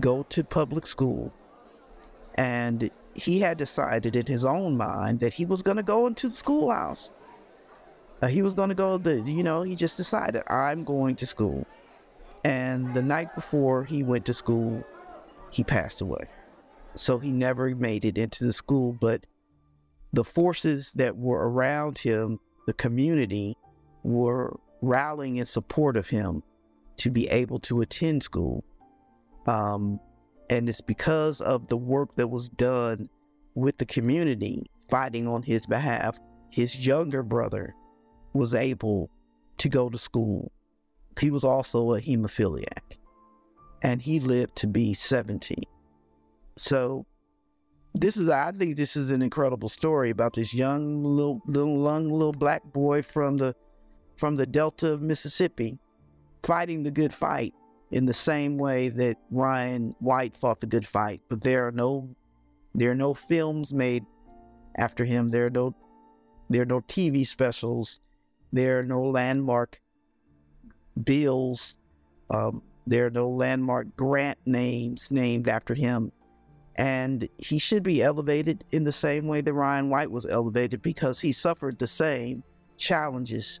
go 0.00 0.22
to 0.24 0.42
public 0.42 0.86
school. 0.86 1.32
And 2.34 2.90
he 3.16 3.40
had 3.40 3.56
decided 3.56 4.14
in 4.14 4.26
his 4.26 4.44
own 4.44 4.76
mind 4.76 5.20
that 5.20 5.32
he 5.32 5.46
was 5.46 5.62
going 5.62 5.78
to 5.78 5.82
go 5.82 6.06
into 6.06 6.28
the 6.28 6.34
schoolhouse. 6.34 7.10
Uh, 8.20 8.28
he 8.28 8.42
was 8.42 8.54
going 8.54 8.68
to 8.68 8.74
go 8.74 8.98
the, 8.98 9.20
you 9.22 9.42
know, 9.42 9.62
he 9.62 9.74
just 9.74 9.96
decided, 9.96 10.42
I'm 10.48 10.84
going 10.84 11.16
to 11.16 11.26
school. 11.26 11.66
And 12.44 12.94
the 12.94 13.02
night 13.02 13.34
before 13.34 13.84
he 13.84 14.02
went 14.02 14.26
to 14.26 14.34
school, 14.34 14.84
he 15.50 15.64
passed 15.64 16.00
away. 16.00 16.28
So 16.94 17.18
he 17.18 17.30
never 17.30 17.74
made 17.74 18.04
it 18.04 18.18
into 18.18 18.44
the 18.44 18.52
school, 18.52 18.96
but 19.00 19.26
the 20.12 20.24
forces 20.24 20.92
that 20.92 21.16
were 21.16 21.50
around 21.50 21.98
him, 21.98 22.38
the 22.66 22.72
community, 22.72 23.56
were 24.02 24.58
rallying 24.82 25.36
in 25.36 25.46
support 25.46 25.96
of 25.96 26.08
him 26.08 26.42
to 26.98 27.10
be 27.10 27.28
able 27.28 27.58
to 27.60 27.80
attend 27.80 28.22
school. 28.22 28.64
Um, 29.46 30.00
and 30.48 30.68
it's 30.68 30.80
because 30.80 31.40
of 31.40 31.68
the 31.68 31.76
work 31.76 32.14
that 32.16 32.28
was 32.28 32.48
done 32.48 33.08
with 33.54 33.78
the 33.78 33.86
community 33.86 34.70
fighting 34.88 35.26
on 35.26 35.42
his 35.42 35.66
behalf. 35.66 36.16
His 36.50 36.86
younger 36.86 37.22
brother 37.22 37.74
was 38.32 38.54
able 38.54 39.10
to 39.58 39.68
go 39.68 39.88
to 39.88 39.98
school. 39.98 40.52
He 41.18 41.30
was 41.30 41.44
also 41.44 41.94
a 41.94 42.00
hemophiliac 42.00 42.96
and 43.82 44.00
he 44.00 44.20
lived 44.20 44.56
to 44.56 44.66
be 44.66 44.94
17. 44.94 45.56
So 46.56 47.06
this 47.94 48.16
is 48.16 48.28
I 48.28 48.52
think 48.52 48.76
this 48.76 48.96
is 48.96 49.10
an 49.10 49.22
incredible 49.22 49.68
story 49.68 50.10
about 50.10 50.34
this 50.34 50.52
young 50.52 51.02
little 51.02 51.40
little 51.46 51.82
young 51.82 52.10
little 52.10 52.32
black 52.32 52.62
boy 52.72 53.02
from 53.02 53.38
the 53.38 53.54
from 54.18 54.36
the 54.36 54.46
Delta 54.46 54.92
of 54.92 55.02
Mississippi 55.02 55.78
fighting 56.42 56.82
the 56.82 56.90
good 56.90 57.12
fight 57.12 57.54
in 57.90 58.06
the 58.06 58.14
same 58.14 58.58
way 58.58 58.88
that 58.88 59.16
Ryan 59.30 59.94
White 60.00 60.36
fought 60.36 60.60
the 60.60 60.66
good 60.66 60.86
fight. 60.86 61.20
But 61.28 61.42
there 61.42 61.66
are 61.66 61.72
no 61.72 62.08
there 62.74 62.90
are 62.90 62.96
no 62.96 63.14
films 63.14 63.72
made 63.72 64.04
after 64.76 65.04
him. 65.04 65.28
There 65.28 65.46
are 65.46 65.50
no 65.50 65.74
there 66.50 66.62
are 66.62 66.66
no 66.66 66.80
TV 66.82 67.26
specials. 67.26 68.00
There 68.52 68.78
are 68.78 68.84
no 68.84 69.02
landmark 69.02 69.80
bills. 71.02 71.74
Um, 72.30 72.62
there 72.86 73.06
are 73.06 73.10
no 73.10 73.28
landmark 73.28 73.96
grant 73.96 74.38
names 74.46 75.10
named 75.10 75.48
after 75.48 75.74
him. 75.74 76.12
And 76.76 77.28
he 77.38 77.58
should 77.58 77.82
be 77.82 78.02
elevated 78.02 78.64
in 78.70 78.84
the 78.84 78.92
same 78.92 79.26
way 79.26 79.40
that 79.40 79.52
Ryan 79.52 79.88
White 79.88 80.10
was 80.10 80.26
elevated 80.26 80.82
because 80.82 81.20
he 81.20 81.32
suffered 81.32 81.78
the 81.78 81.86
same 81.86 82.42
challenges. 82.76 83.60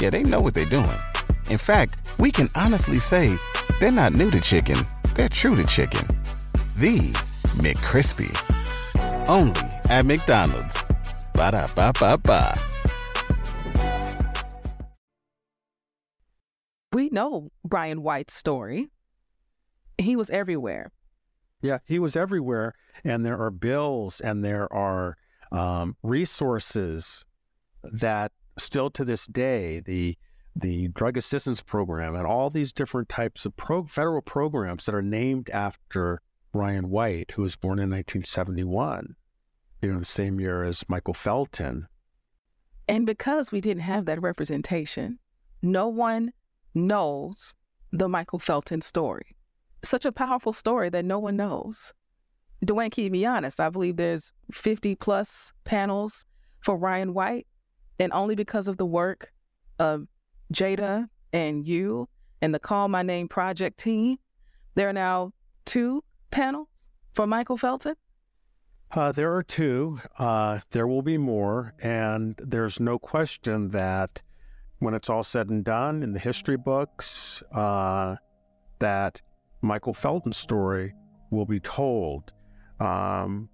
Yeah, 0.00 0.10
they 0.10 0.22
know 0.22 0.40
what 0.40 0.54
they're 0.54 0.64
doing. 0.64 0.98
In 1.50 1.58
fact, 1.58 1.96
we 2.18 2.30
can 2.30 2.48
honestly 2.54 3.00
say 3.00 3.36
they're 3.80 3.90
not 3.90 4.12
new 4.12 4.30
to 4.30 4.40
chicken, 4.40 4.76
they're 5.14 5.28
true 5.28 5.56
to 5.56 5.66
chicken. 5.66 6.06
The 6.76 6.98
McCrispy. 7.58 8.30
Only 9.28 9.60
at 9.88 10.06
McDonald's. 10.06 10.82
Ba 11.34 11.50
da 11.50 11.66
ba 11.74 11.92
ba 11.98 12.16
ba. 12.16 12.60
We 16.92 17.08
know 17.10 17.50
Ryan 17.64 18.02
White's 18.02 18.34
story. 18.34 18.90
He 19.98 20.14
was 20.14 20.30
everywhere. 20.30 20.92
Yeah, 21.60 21.78
he 21.84 21.98
was 21.98 22.14
everywhere. 22.14 22.74
And 23.02 23.26
there 23.26 23.40
are 23.40 23.50
bills 23.50 24.20
and 24.20 24.44
there 24.44 24.72
are 24.72 25.16
um, 25.50 25.96
resources 26.02 27.24
that 27.82 28.32
still 28.58 28.90
to 28.90 29.04
this 29.04 29.26
day, 29.26 29.80
the 29.80 30.16
the 30.56 30.88
drug 30.88 31.16
assistance 31.16 31.60
program 31.60 32.16
and 32.16 32.26
all 32.26 32.50
these 32.50 32.72
different 32.72 33.08
types 33.08 33.46
of 33.46 33.56
pro- 33.56 33.84
federal 33.84 34.20
programs 34.20 34.86
that 34.86 34.94
are 34.94 35.02
named 35.02 35.48
after 35.50 36.20
Ryan 36.52 36.90
White, 36.90 37.32
who 37.32 37.42
was 37.42 37.54
born 37.54 37.78
in 37.78 37.90
1971, 37.90 39.14
you 39.80 39.92
know, 39.92 39.98
the 40.00 40.04
same 40.04 40.40
year 40.40 40.64
as 40.64 40.84
Michael 40.88 41.14
Felton. 41.14 41.86
And 42.88 43.06
because 43.06 43.52
we 43.52 43.60
didn't 43.60 43.82
have 43.82 44.06
that 44.06 44.20
representation, 44.20 45.18
no 45.62 45.86
one 45.86 46.32
knows 46.74 47.54
the 47.92 48.08
Michael 48.08 48.38
Felton 48.38 48.80
story. 48.80 49.36
Such 49.84 50.04
a 50.04 50.12
powerful 50.12 50.52
story 50.52 50.88
that 50.90 51.04
no 51.04 51.18
one 51.18 51.36
knows. 51.36 51.92
Duane, 52.64 52.90
keep 52.90 53.12
me 53.12 53.24
honest. 53.24 53.60
I 53.60 53.68
believe 53.68 53.96
there's 53.96 54.32
50 54.52 54.96
plus 54.96 55.52
panels 55.64 56.24
for 56.60 56.76
Ryan 56.76 57.14
White, 57.14 57.46
and 57.98 58.12
only 58.12 58.34
because 58.34 58.68
of 58.68 58.76
the 58.76 58.86
work 58.86 59.32
of 59.78 60.06
Jada 60.52 61.08
and 61.32 61.66
you 61.66 62.08
and 62.40 62.54
the 62.54 62.58
Call 62.58 62.88
My 62.88 63.02
Name 63.02 63.28
Project 63.28 63.78
team, 63.78 64.18
there 64.74 64.88
are 64.88 64.92
now 64.92 65.32
two 65.64 66.04
panels 66.30 66.68
for 67.14 67.26
Michael 67.26 67.56
Felton. 67.56 67.96
Uh, 68.90 69.12
there 69.12 69.34
are 69.34 69.42
two. 69.42 70.00
Uh, 70.18 70.60
there 70.70 70.86
will 70.86 71.02
be 71.02 71.18
more. 71.18 71.74
And 71.80 72.40
there's 72.42 72.80
no 72.80 72.98
question 72.98 73.68
that 73.70 74.22
when 74.78 74.94
it's 74.94 75.10
all 75.10 75.24
said 75.24 75.50
and 75.50 75.64
done 75.64 76.02
in 76.02 76.12
the 76.12 76.18
history 76.18 76.56
books, 76.56 77.42
uh, 77.52 78.16
that 78.78 79.20
Michael 79.60 79.92
Felton's 79.92 80.36
story 80.36 80.94
will 81.30 81.44
be 81.44 81.60
told. 81.60 82.32
Um, 82.80 83.50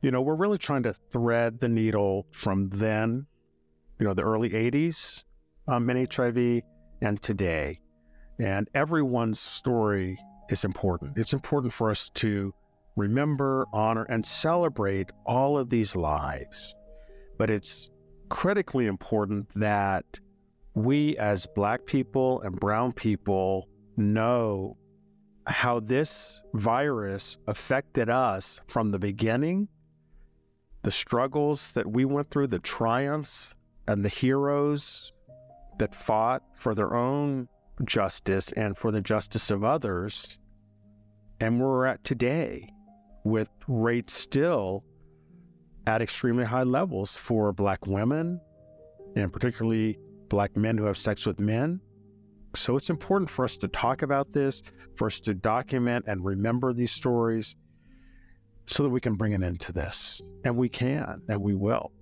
you 0.00 0.10
know, 0.10 0.22
we're 0.22 0.34
really 0.34 0.58
trying 0.58 0.84
to 0.84 0.92
thread 0.92 1.60
the 1.60 1.68
needle 1.68 2.26
from 2.32 2.70
then 2.70 3.26
you 3.98 4.06
know, 4.06 4.14
the 4.14 4.22
early 4.22 4.50
80s 4.50 5.24
um, 5.66 5.88
in 5.90 6.06
HIV 6.10 6.62
and 7.02 7.20
today. 7.22 7.80
And 8.40 8.68
everyone's 8.74 9.40
story 9.40 10.18
is 10.48 10.64
important. 10.64 11.18
It's 11.18 11.32
important 11.32 11.72
for 11.72 11.90
us 11.90 12.10
to 12.14 12.54
remember, 12.96 13.66
honor, 13.72 14.04
and 14.04 14.24
celebrate 14.24 15.10
all 15.26 15.58
of 15.58 15.70
these 15.70 15.96
lives. 15.96 16.74
But 17.38 17.50
it's 17.50 17.90
critically 18.28 18.86
important 18.86 19.48
that 19.54 20.04
we, 20.74 21.16
as 21.18 21.46
Black 21.54 21.86
people 21.86 22.40
and 22.42 22.58
Brown 22.58 22.92
people, 22.92 23.68
know 23.96 24.76
how 25.46 25.80
this 25.80 26.42
virus 26.54 27.38
affected 27.46 28.08
us 28.08 28.60
from 28.68 28.90
the 28.90 28.98
beginning, 28.98 29.68
the 30.82 30.90
struggles 30.90 31.72
that 31.72 31.90
we 31.90 32.04
went 32.04 32.30
through, 32.30 32.46
the 32.48 32.58
triumphs 32.58 33.54
and 33.88 34.04
the 34.04 34.08
heroes 34.08 35.12
that 35.78 35.96
fought 35.96 36.42
for 36.54 36.74
their 36.74 36.94
own 36.94 37.48
justice 37.84 38.52
and 38.52 38.76
for 38.76 38.92
the 38.92 39.00
justice 39.00 39.50
of 39.50 39.64
others, 39.64 40.38
and 41.40 41.58
where 41.58 41.68
we're 41.68 41.86
at 41.86 42.04
today 42.04 42.70
with 43.24 43.48
rates 43.66 44.12
still 44.12 44.84
at 45.86 46.02
extremely 46.02 46.44
high 46.44 46.64
levels 46.64 47.16
for 47.16 47.52
Black 47.52 47.86
women 47.86 48.40
and 49.16 49.32
particularly 49.32 49.98
Black 50.28 50.54
men 50.54 50.76
who 50.76 50.84
have 50.84 50.98
sex 50.98 51.24
with 51.24 51.40
men. 51.40 51.80
So 52.54 52.76
it's 52.76 52.90
important 52.90 53.30
for 53.30 53.44
us 53.44 53.56
to 53.58 53.68
talk 53.68 54.02
about 54.02 54.32
this, 54.32 54.62
for 54.96 55.06
us 55.06 55.18
to 55.20 55.32
document 55.32 56.04
and 56.06 56.24
remember 56.24 56.74
these 56.74 56.92
stories 56.92 57.56
so 58.66 58.82
that 58.82 58.90
we 58.90 59.00
can 59.00 59.14
bring 59.14 59.32
an 59.32 59.42
end 59.42 59.60
to 59.60 59.72
this. 59.72 60.20
And 60.44 60.56
we 60.56 60.68
can, 60.68 61.22
and 61.28 61.40
we 61.40 61.54
will. 61.54 61.92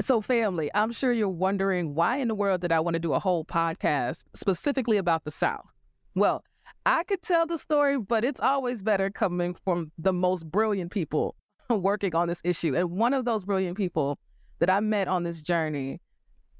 So, 0.00 0.20
family, 0.20 0.70
I'm 0.74 0.90
sure 0.90 1.12
you're 1.12 1.28
wondering 1.28 1.94
why 1.94 2.16
in 2.16 2.26
the 2.26 2.34
world 2.34 2.62
did 2.62 2.72
I 2.72 2.80
want 2.80 2.94
to 2.94 3.00
do 3.00 3.12
a 3.12 3.20
whole 3.20 3.44
podcast 3.44 4.24
specifically 4.34 4.96
about 4.96 5.24
the 5.24 5.30
South? 5.30 5.72
Well, 6.16 6.42
I 6.84 7.04
could 7.04 7.22
tell 7.22 7.46
the 7.46 7.56
story, 7.56 7.98
but 7.98 8.24
it's 8.24 8.40
always 8.40 8.82
better 8.82 9.08
coming 9.08 9.54
from 9.64 9.92
the 9.96 10.12
most 10.12 10.50
brilliant 10.50 10.90
people 10.90 11.36
working 11.70 12.14
on 12.16 12.26
this 12.26 12.40
issue. 12.42 12.74
And 12.74 12.90
one 12.90 13.14
of 13.14 13.24
those 13.24 13.44
brilliant 13.44 13.76
people 13.76 14.18
that 14.58 14.68
I 14.68 14.80
met 14.80 15.06
on 15.06 15.22
this 15.22 15.42
journey 15.42 16.00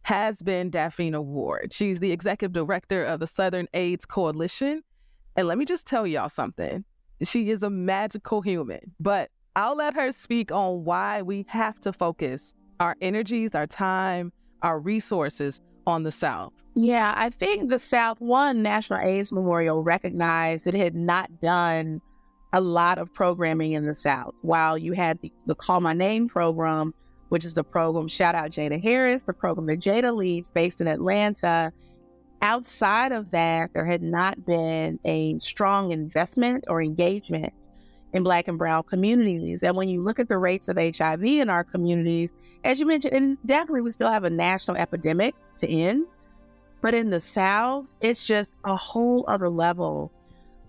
has 0.02 0.40
been 0.40 0.70
Dafina 0.70 1.22
Ward. 1.22 1.72
She's 1.72 1.98
the 1.98 2.12
executive 2.12 2.52
director 2.52 3.04
of 3.04 3.18
the 3.18 3.26
Southern 3.26 3.66
AIDS 3.74 4.04
Coalition. 4.06 4.82
And 5.34 5.48
let 5.48 5.58
me 5.58 5.64
just 5.64 5.88
tell 5.88 6.06
y'all 6.06 6.28
something. 6.28 6.84
She 7.24 7.50
is 7.50 7.64
a 7.64 7.70
magical 7.70 8.42
human, 8.42 8.94
but 9.00 9.30
I'll 9.56 9.76
let 9.76 9.94
her 9.94 10.12
speak 10.12 10.52
on 10.52 10.84
why 10.84 11.22
we 11.22 11.46
have 11.48 11.80
to 11.80 11.92
focus 11.92 12.54
our 12.80 12.96
energies, 13.00 13.54
our 13.54 13.66
time, 13.66 14.32
our 14.62 14.78
resources 14.78 15.60
on 15.86 16.02
the 16.02 16.12
South? 16.12 16.52
Yeah, 16.74 17.14
I 17.16 17.30
think 17.30 17.70
the 17.70 17.78
South, 17.78 18.20
one, 18.20 18.62
National 18.62 18.98
AIDS 18.98 19.30
Memorial 19.30 19.82
recognized 19.82 20.64
that 20.64 20.74
it 20.74 20.80
had 20.80 20.94
not 20.94 21.40
done 21.40 22.00
a 22.52 22.60
lot 22.60 22.98
of 22.98 23.12
programming 23.12 23.72
in 23.72 23.84
the 23.84 23.94
South. 23.94 24.32
While 24.42 24.78
you 24.78 24.92
had 24.92 25.20
the, 25.20 25.32
the 25.46 25.54
Call 25.54 25.80
My 25.80 25.92
Name 25.92 26.28
program, 26.28 26.94
which 27.28 27.44
is 27.44 27.54
the 27.54 27.64
program, 27.64 28.08
shout 28.08 28.34
out 28.34 28.50
Jada 28.50 28.82
Harris, 28.82 29.24
the 29.24 29.32
program 29.32 29.66
that 29.66 29.80
Jada 29.80 30.14
leads 30.14 30.50
based 30.50 30.80
in 30.80 30.88
Atlanta. 30.88 31.72
Outside 32.42 33.12
of 33.12 33.30
that, 33.30 33.72
there 33.74 33.86
had 33.86 34.02
not 34.02 34.44
been 34.44 34.98
a 35.04 35.38
strong 35.38 35.92
investment 35.92 36.64
or 36.68 36.82
engagement 36.82 37.52
in 38.14 38.22
Black 38.22 38.48
and 38.48 38.56
Brown 38.56 38.84
communities. 38.84 39.62
And 39.62 39.76
when 39.76 39.88
you 39.88 40.00
look 40.00 40.18
at 40.18 40.28
the 40.28 40.38
rates 40.38 40.68
of 40.68 40.78
HIV 40.78 41.24
in 41.24 41.50
our 41.50 41.64
communities, 41.64 42.32
as 42.62 42.80
you 42.80 42.86
mentioned, 42.86 43.12
it 43.12 43.46
definitely 43.46 43.82
we 43.82 43.90
still 43.90 44.10
have 44.10 44.24
a 44.24 44.30
national 44.30 44.76
epidemic 44.76 45.34
to 45.58 45.68
end. 45.68 46.06
But 46.80 46.94
in 46.94 47.10
the 47.10 47.20
South, 47.20 47.86
it's 48.00 48.24
just 48.24 48.56
a 48.64 48.76
whole 48.76 49.24
other 49.26 49.48
level 49.48 50.12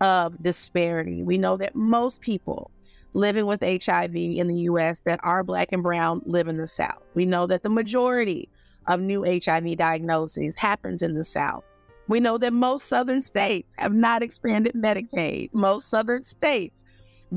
of 0.02 0.42
disparity. 0.42 1.22
We 1.22 1.38
know 1.38 1.56
that 1.58 1.76
most 1.76 2.22
people 2.22 2.72
living 3.14 3.46
with 3.46 3.62
HIV 3.62 4.16
in 4.16 4.48
the 4.48 4.62
US 4.62 5.00
that 5.06 5.20
are 5.24 5.44
Black 5.44 5.72
and 5.72 5.84
Brown 5.84 6.22
live 6.26 6.48
in 6.48 6.58
the 6.58 6.68
South. 6.68 7.04
We 7.14 7.26
know 7.26 7.46
that 7.46 7.64
the 7.64 7.70
majority 7.70 8.50
of 8.88 9.00
new 9.00 9.24
HIV 9.24 9.78
diagnoses 9.78 10.56
happens 10.56 11.02
in 11.02 11.14
the 11.14 11.24
South. 11.24 11.64
We 12.08 12.20
know 12.20 12.38
that 12.40 12.54
most 12.54 12.88
Southern 12.88 13.22
states 13.22 13.74
have 13.78 13.94
not 13.94 14.24
expanded 14.24 14.74
Medicaid. 14.74 15.54
Most 15.54 15.90
Southern 15.90 16.24
states 16.24 16.84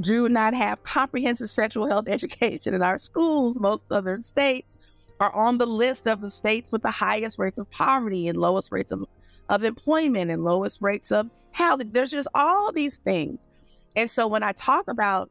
do 0.00 0.28
not 0.28 0.54
have 0.54 0.82
comprehensive 0.82 1.50
sexual 1.50 1.86
health 1.86 2.04
education. 2.08 2.74
In 2.74 2.82
our 2.82 2.98
schools, 2.98 3.58
most 3.58 3.88
southern 3.88 4.22
states 4.22 4.76
are 5.20 5.34
on 5.34 5.58
the 5.58 5.66
list 5.66 6.06
of 6.06 6.20
the 6.20 6.30
states 6.30 6.70
with 6.70 6.82
the 6.82 6.90
highest 6.90 7.38
rates 7.38 7.58
of 7.58 7.70
poverty 7.70 8.28
and 8.28 8.38
lowest 8.38 8.70
rates 8.70 8.92
of, 8.92 9.04
of 9.48 9.64
employment 9.64 10.30
and 10.30 10.44
lowest 10.44 10.78
rates 10.80 11.10
of 11.10 11.28
housing. 11.52 11.90
There's 11.90 12.10
just 12.10 12.28
all 12.34 12.72
these 12.72 12.98
things. 12.98 13.48
And 13.96 14.10
so 14.10 14.28
when 14.28 14.42
I 14.42 14.52
talk 14.52 14.86
about 14.88 15.30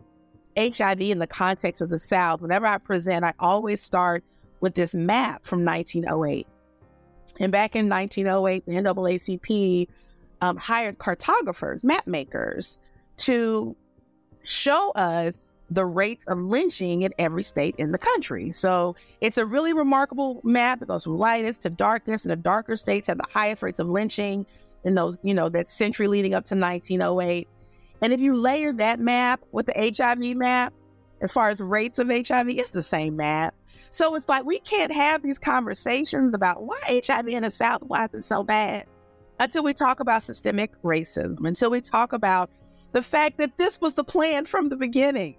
HIV 0.57 1.01
in 1.01 1.19
the 1.19 1.27
context 1.27 1.81
of 1.81 1.89
the 1.89 1.99
South, 1.99 2.41
whenever 2.41 2.65
I 2.65 2.79
present, 2.79 3.23
I 3.23 3.33
always 3.39 3.81
start 3.81 4.23
with 4.59 4.75
this 4.75 4.93
map 4.93 5.45
from 5.45 5.63
1908. 5.63 6.47
And 7.39 7.51
back 7.51 7.75
in 7.75 7.87
1908, 7.87 8.65
the 8.65 8.73
NAACP 8.73 9.87
um, 10.41 10.57
hired 10.57 10.97
cartographers, 10.97 11.83
map 11.83 12.07
makers, 12.07 12.79
to 13.17 13.75
show 14.47 14.91
us 14.91 15.35
the 15.69 15.85
rates 15.85 16.23
of 16.27 16.39
lynching 16.39 17.01
in 17.01 17.13
every 17.19 17.43
state 17.43 17.75
in 17.77 17.91
the 17.91 17.97
country. 17.97 18.53
So 18.53 18.95
it's 19.19 19.37
a 19.37 19.45
really 19.45 19.73
remarkable 19.73 20.39
map. 20.43 20.81
It 20.81 20.87
goes 20.87 21.03
from 21.03 21.17
lightest 21.17 21.61
to 21.63 21.69
darkest, 21.69 22.23
and 22.23 22.31
the 22.31 22.37
darker 22.37 22.77
states 22.77 23.07
have 23.07 23.17
the 23.17 23.25
highest 23.29 23.61
rates 23.61 23.79
of 23.79 23.89
lynching 23.89 24.45
in 24.85 24.95
those, 24.95 25.17
you 25.23 25.33
know, 25.33 25.49
that 25.49 25.67
century 25.67 26.07
leading 26.07 26.33
up 26.33 26.45
to 26.45 26.55
1908. 26.55 27.49
And 28.01 28.13
if 28.13 28.21
you 28.21 28.35
layer 28.35 28.71
that 28.73 28.99
map 28.99 29.41
with 29.51 29.65
the 29.65 29.93
HIV 29.97 30.37
map, 30.37 30.73
as 31.19 31.31
far 31.31 31.49
as 31.49 31.59
rates 31.59 31.99
of 31.99 32.07
HIV, 32.07 32.49
it's 32.49 32.69
the 32.69 32.83
same 32.83 33.17
map. 33.17 33.53
So 33.89 34.15
it's 34.15 34.29
like 34.29 34.45
we 34.45 34.59
can't 34.59 34.91
have 34.91 35.23
these 35.23 35.39
conversations 35.39 36.33
about 36.33 36.63
why 36.63 37.01
HIV 37.05 37.27
in 37.27 37.43
the 37.43 37.51
South, 37.51 37.81
why 37.81 38.05
is 38.05 38.13
it 38.13 38.23
so 38.23 38.43
bad, 38.43 38.85
until 39.39 39.63
we 39.63 39.73
talk 39.73 39.99
about 39.99 40.23
systemic 40.23 40.71
racism, 40.83 41.45
until 41.45 41.71
we 41.71 41.81
talk 41.81 42.13
about 42.13 42.49
the 42.91 43.01
fact 43.01 43.37
that 43.37 43.57
this 43.57 43.79
was 43.81 43.93
the 43.93 44.03
plan 44.03 44.45
from 44.45 44.69
the 44.69 44.75
beginning. 44.75 45.37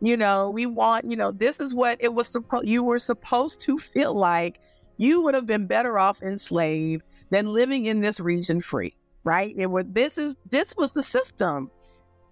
You 0.00 0.16
know, 0.16 0.50
we 0.50 0.66
want, 0.66 1.10
you 1.10 1.16
know, 1.16 1.30
this 1.30 1.58
is 1.58 1.74
what 1.74 2.02
it 2.02 2.12
was 2.12 2.28
supposed 2.28 2.66
you 2.66 2.84
were 2.84 2.98
supposed 2.98 3.60
to 3.62 3.78
feel 3.78 4.14
like 4.14 4.60
you 4.98 5.22
would 5.22 5.34
have 5.34 5.46
been 5.46 5.66
better 5.66 5.98
off 5.98 6.22
enslaved 6.22 7.02
than 7.30 7.46
living 7.46 7.86
in 7.86 8.00
this 8.00 8.20
region 8.20 8.60
free, 8.60 8.94
right? 9.24 9.54
It 9.56 9.66
was 9.66 9.86
this 9.88 10.18
is 10.18 10.36
this 10.50 10.74
was 10.76 10.92
the 10.92 11.02
system. 11.02 11.70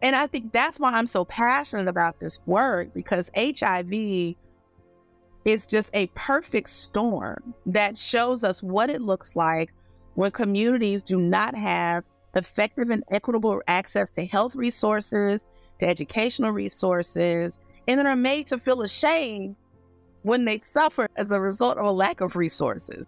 And 0.03 0.15
I 0.15 0.27
think 0.27 0.53
that's 0.53 0.79
why 0.79 0.93
I'm 0.93 1.07
so 1.07 1.25
passionate 1.25 1.89
about 1.89 2.21
this 2.21 2.39
work 2.45 2.93
because 2.93 3.31
HIV 3.35 4.35
is 5.45 5.67
just 5.67 5.89
a 5.95 6.07
perfect 6.15 6.69
storm 6.71 7.55
that 7.67 7.97
shows 7.97 8.45
us 8.45 8.63
what 8.63 8.91
it 8.91 9.01
looks 9.01 9.35
like 9.35 9.73
when 10.15 10.31
communities 10.31 11.03
do 11.03 11.19
not 11.19 11.55
have 11.55 12.05
effective 12.37 12.91
and 12.91 13.05
equitable 13.11 13.63
access 13.69 14.11
to 14.11 14.25
health 14.27 14.55
resources, 14.55 15.47
to 15.79 15.87
educational 15.87 16.51
resources, 16.51 17.59
and 17.87 17.99
then 17.99 18.07
are 18.07 18.17
made 18.17 18.47
to 18.49 18.59
feel 18.59 18.83
ashamed 18.83 19.57
when 20.23 20.45
they 20.45 20.59
suffer 20.59 21.09
as 21.17 21.31
a 21.31 21.41
result 21.41 21.79
of 21.79 21.85
a 21.85 21.91
lack 21.93 22.21
of 22.21 22.37
resources. 22.37 23.07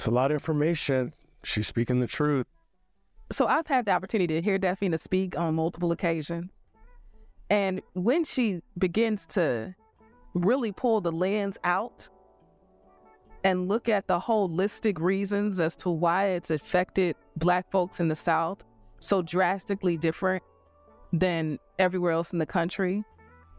It's 0.00 0.06
a 0.06 0.10
lot 0.10 0.30
of 0.30 0.36
information. 0.36 1.12
She's 1.44 1.66
speaking 1.66 2.00
the 2.00 2.06
truth. 2.06 2.46
So 3.32 3.46
I've 3.46 3.66
had 3.66 3.86
the 3.86 3.92
opportunity 3.92 4.34
to 4.34 4.42
hear 4.42 4.58
Dafina 4.58 4.98
speak 4.98 5.38
on 5.38 5.54
multiple 5.54 5.92
occasions. 5.92 6.50
And 7.48 7.80
when 7.94 8.24
she 8.24 8.60
begins 8.78 9.26
to 9.26 9.74
really 10.34 10.72
pull 10.72 11.00
the 11.00 11.12
lens 11.12 11.58
out 11.64 12.08
and 13.44 13.68
look 13.68 13.88
at 13.88 14.06
the 14.06 14.18
holistic 14.18 15.00
reasons 15.00 15.58
as 15.60 15.74
to 15.76 15.90
why 15.90 16.26
it's 16.26 16.50
affected 16.50 17.16
Black 17.36 17.70
folks 17.70 18.00
in 18.00 18.08
the 18.08 18.16
South 18.16 18.64
so 19.00 19.22
drastically 19.22 19.96
different 19.96 20.42
than 21.12 21.58
everywhere 21.78 22.12
else 22.12 22.32
in 22.32 22.38
the 22.38 22.46
country, 22.46 23.02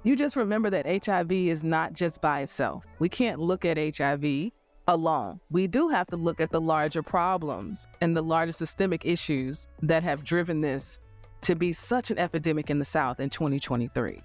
you 0.03 0.15
just 0.15 0.35
remember 0.35 0.69
that 0.69 1.05
HIV 1.05 1.31
is 1.31 1.63
not 1.63 1.93
just 1.93 2.21
by 2.21 2.41
itself. 2.41 2.85
We 2.99 3.09
can't 3.09 3.39
look 3.39 3.65
at 3.65 3.77
HIV 3.77 4.51
alone. 4.87 5.39
We 5.49 5.67
do 5.67 5.89
have 5.89 6.07
to 6.07 6.17
look 6.17 6.41
at 6.41 6.51
the 6.51 6.61
larger 6.61 7.03
problems 7.03 7.87
and 8.01 8.15
the 8.15 8.21
larger 8.21 8.51
systemic 8.51 9.05
issues 9.05 9.67
that 9.81 10.03
have 10.03 10.23
driven 10.23 10.61
this 10.61 10.99
to 11.41 11.55
be 11.55 11.73
such 11.73 12.11
an 12.11 12.17
epidemic 12.17 12.69
in 12.69 12.79
the 12.79 12.85
South 12.85 13.19
in 13.19 13.29
2023. 13.29 14.21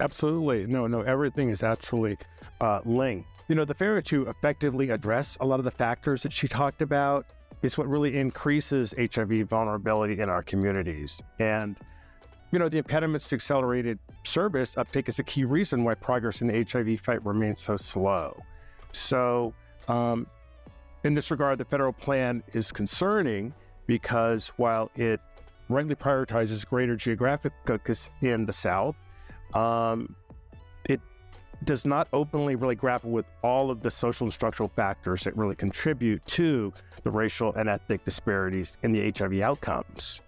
Absolutely. 0.00 0.66
No, 0.66 0.86
no, 0.86 1.02
everything 1.02 1.50
is 1.50 1.62
actually 1.62 2.16
uh, 2.60 2.80
linked. 2.84 3.28
You 3.48 3.54
know, 3.54 3.64
the 3.64 3.74
failure 3.74 4.00
to 4.02 4.28
effectively 4.28 4.90
address 4.90 5.36
a 5.40 5.46
lot 5.46 5.58
of 5.58 5.64
the 5.64 5.70
factors 5.70 6.22
that 6.22 6.32
she 6.32 6.48
talked 6.48 6.82
about 6.82 7.26
is 7.62 7.76
what 7.76 7.88
really 7.88 8.16
increases 8.16 8.94
HIV 8.98 9.48
vulnerability 9.48 10.20
in 10.20 10.28
our 10.30 10.42
communities. 10.42 11.20
And, 11.38 11.76
you 12.52 12.58
know, 12.58 12.68
the 12.68 12.78
impediments 12.78 13.28
to 13.30 13.34
accelerated 13.34 13.98
service 14.24 14.78
uptake 14.78 15.08
is 15.08 15.18
a 15.18 15.24
key 15.24 15.44
reason 15.44 15.84
why 15.84 15.94
progress 15.94 16.40
in 16.40 16.46
the 16.46 16.64
HIV 16.64 17.00
fight 17.00 17.24
remains 17.24 17.60
so 17.60 17.76
slow. 17.76 18.40
So, 18.92 19.52
um, 19.90 20.26
in 21.02 21.14
this 21.14 21.30
regard, 21.30 21.58
the 21.58 21.64
federal 21.64 21.92
plan 21.92 22.42
is 22.52 22.70
concerning 22.70 23.52
because 23.86 24.52
while 24.56 24.90
it 24.94 25.20
rightly 25.68 25.94
prioritizes 25.94 26.66
greater 26.66 26.96
geographic 26.96 27.52
focus 27.66 28.08
in 28.22 28.46
the 28.46 28.52
South, 28.52 28.94
um, 29.54 30.14
it 30.84 31.00
does 31.64 31.84
not 31.84 32.06
openly 32.12 32.54
really 32.54 32.76
grapple 32.76 33.10
with 33.10 33.26
all 33.42 33.70
of 33.70 33.82
the 33.82 33.90
social 33.90 34.26
and 34.26 34.32
structural 34.32 34.68
factors 34.68 35.24
that 35.24 35.36
really 35.36 35.56
contribute 35.56 36.24
to 36.26 36.72
the 37.02 37.10
racial 37.10 37.52
and 37.54 37.68
ethnic 37.68 38.04
disparities 38.04 38.76
in 38.82 38.92
the 38.92 39.12
HIV 39.16 39.40
outcomes. 39.40 40.20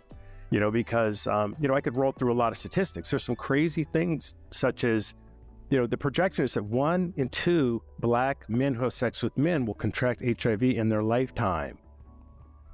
You 0.50 0.60
know, 0.60 0.70
because, 0.70 1.26
um, 1.26 1.56
you 1.60 1.68
know, 1.68 1.74
I 1.74 1.80
could 1.80 1.96
roll 1.96 2.12
through 2.12 2.32
a 2.32 2.34
lot 2.34 2.52
of 2.52 2.58
statistics. 2.58 3.10
There's 3.10 3.24
some 3.24 3.36
crazy 3.36 3.84
things 3.84 4.34
such 4.50 4.84
as 4.84 5.14
you 5.72 5.78
know, 5.78 5.86
the 5.86 5.96
projection 5.96 6.44
is 6.44 6.52
that 6.52 6.64
one 6.64 7.14
in 7.16 7.30
two 7.30 7.82
black 7.98 8.46
men 8.46 8.74
who 8.74 8.84
have 8.84 8.92
sex 8.92 9.22
with 9.22 9.38
men 9.38 9.64
will 9.64 9.72
contract 9.72 10.20
HIV 10.22 10.62
in 10.62 10.90
their 10.90 11.02
lifetime. 11.02 11.78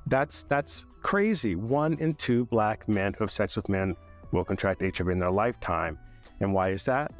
That's 0.08 0.42
that's 0.48 0.84
crazy. 1.02 1.54
One 1.54 1.94
in 2.00 2.14
two 2.14 2.46
black 2.46 2.88
men 2.88 3.12
who 3.12 3.22
have 3.22 3.30
sex 3.30 3.54
with 3.54 3.68
men 3.68 3.94
will 4.32 4.44
contract 4.44 4.80
HIV 4.80 5.10
in 5.10 5.20
their 5.20 5.30
lifetime. 5.30 5.96
And 6.40 6.52
why 6.52 6.70
is 6.70 6.84
that? 6.86 7.12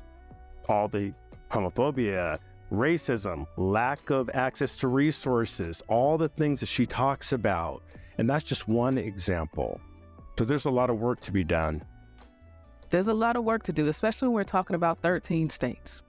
All 0.68 0.88
the 0.88 1.14
homophobia, 1.48 2.40
racism, 2.72 3.46
lack 3.56 4.10
of 4.10 4.28
access 4.34 4.76
to 4.78 4.88
resources, 4.88 5.80
all 5.86 6.18
the 6.18 6.28
things 6.28 6.58
that 6.58 6.66
she 6.66 6.86
talks 6.86 7.30
about. 7.30 7.84
And 8.18 8.28
that's 8.28 8.42
just 8.42 8.66
one 8.66 8.98
example. 8.98 9.80
So 10.36 10.44
there's 10.44 10.64
a 10.64 10.70
lot 10.70 10.90
of 10.90 10.98
work 10.98 11.20
to 11.20 11.30
be 11.30 11.44
done. 11.44 11.84
There's 12.90 13.08
a 13.08 13.14
lot 13.14 13.36
of 13.36 13.44
work 13.44 13.62
to 13.64 13.72
do, 13.72 13.86
especially 13.86 14.28
when 14.28 14.36
we're 14.36 14.44
talking 14.44 14.74
about 14.76 15.00
13 15.02 15.50
states. 15.50 16.02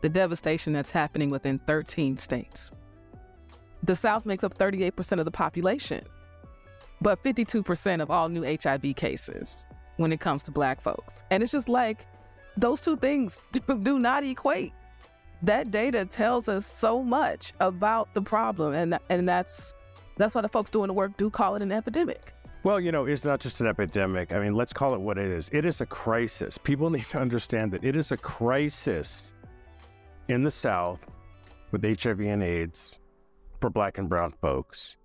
The 0.00 0.08
devastation 0.08 0.72
that's 0.72 0.90
happening 0.90 1.28
within 1.28 1.58
13 1.60 2.16
states. 2.16 2.70
The 3.82 3.96
South 3.96 4.24
makes 4.24 4.44
up 4.44 4.56
38% 4.56 5.18
of 5.18 5.24
the 5.24 5.30
population, 5.30 6.04
but 7.00 7.22
52% 7.22 8.00
of 8.00 8.10
all 8.10 8.28
new 8.28 8.44
HIV 8.44 8.94
cases 8.94 9.66
when 9.96 10.12
it 10.12 10.20
comes 10.20 10.42
to 10.44 10.50
Black 10.50 10.80
folks. 10.80 11.24
And 11.30 11.42
it's 11.42 11.52
just 11.52 11.68
like 11.68 12.06
those 12.56 12.80
two 12.80 12.96
things 12.96 13.40
do, 13.52 13.60
do 13.82 13.98
not 13.98 14.24
equate. 14.24 14.72
That 15.42 15.70
data 15.70 16.04
tells 16.04 16.48
us 16.48 16.66
so 16.66 17.02
much 17.02 17.52
about 17.60 18.12
the 18.12 18.20
problem, 18.20 18.74
and 18.74 18.98
and 19.08 19.28
that's 19.28 19.72
that's 20.16 20.34
why 20.34 20.40
the 20.40 20.48
folks 20.48 20.68
doing 20.68 20.88
the 20.88 20.92
work 20.92 21.16
do 21.16 21.30
call 21.30 21.54
it 21.54 21.62
an 21.62 21.70
epidemic. 21.70 22.34
Well, 22.64 22.80
you 22.80 22.90
know, 22.90 23.04
it's 23.04 23.24
not 23.24 23.40
just 23.40 23.60
an 23.60 23.68
epidemic. 23.68 24.32
I 24.32 24.40
mean, 24.40 24.54
let's 24.54 24.72
call 24.72 24.94
it 24.94 25.00
what 25.00 25.16
it 25.16 25.30
is. 25.30 25.48
It 25.52 25.64
is 25.64 25.80
a 25.80 25.86
crisis. 25.86 26.58
People 26.58 26.90
need 26.96 27.08
to 27.10 27.18
understand 27.18 27.72
that 27.72 27.84
it 27.84 27.96
is 27.96 28.12
a 28.12 28.16
crisis 28.16 29.32
in 30.28 30.42
the 30.42 30.50
South 30.50 31.00
with 31.70 31.82
HIV 31.82 32.20
and 32.20 32.42
AIDS 32.42 32.98
for 33.60 33.70
Black 33.70 33.98
and 33.98 34.08
Brown 34.08 34.32
folks. 34.40 34.96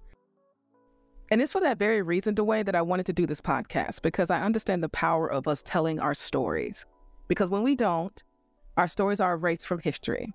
And 1.32 1.42
it's 1.42 1.52
for 1.52 1.62
that 1.62 1.80
very 1.80 2.02
reason, 2.02 2.36
Duane, 2.36 2.66
that 2.66 2.76
I 2.76 2.82
wanted 2.82 3.06
to 3.08 3.14
do 3.14 3.26
this 3.26 3.42
podcast 3.42 4.02
because 4.02 4.30
I 4.30 4.42
understand 4.42 4.84
the 4.84 4.90
power 4.90 5.32
of 5.32 5.48
us 5.48 5.62
telling 5.64 6.00
our 6.00 6.14
stories. 6.14 6.86
Because 7.28 7.50
when 7.50 7.64
we 7.64 7.76
don't, 7.76 8.22
our 8.78 8.88
stories 8.88 9.20
are 9.20 9.34
erased 9.34 9.68
from 9.68 9.80
history. 9.80 10.34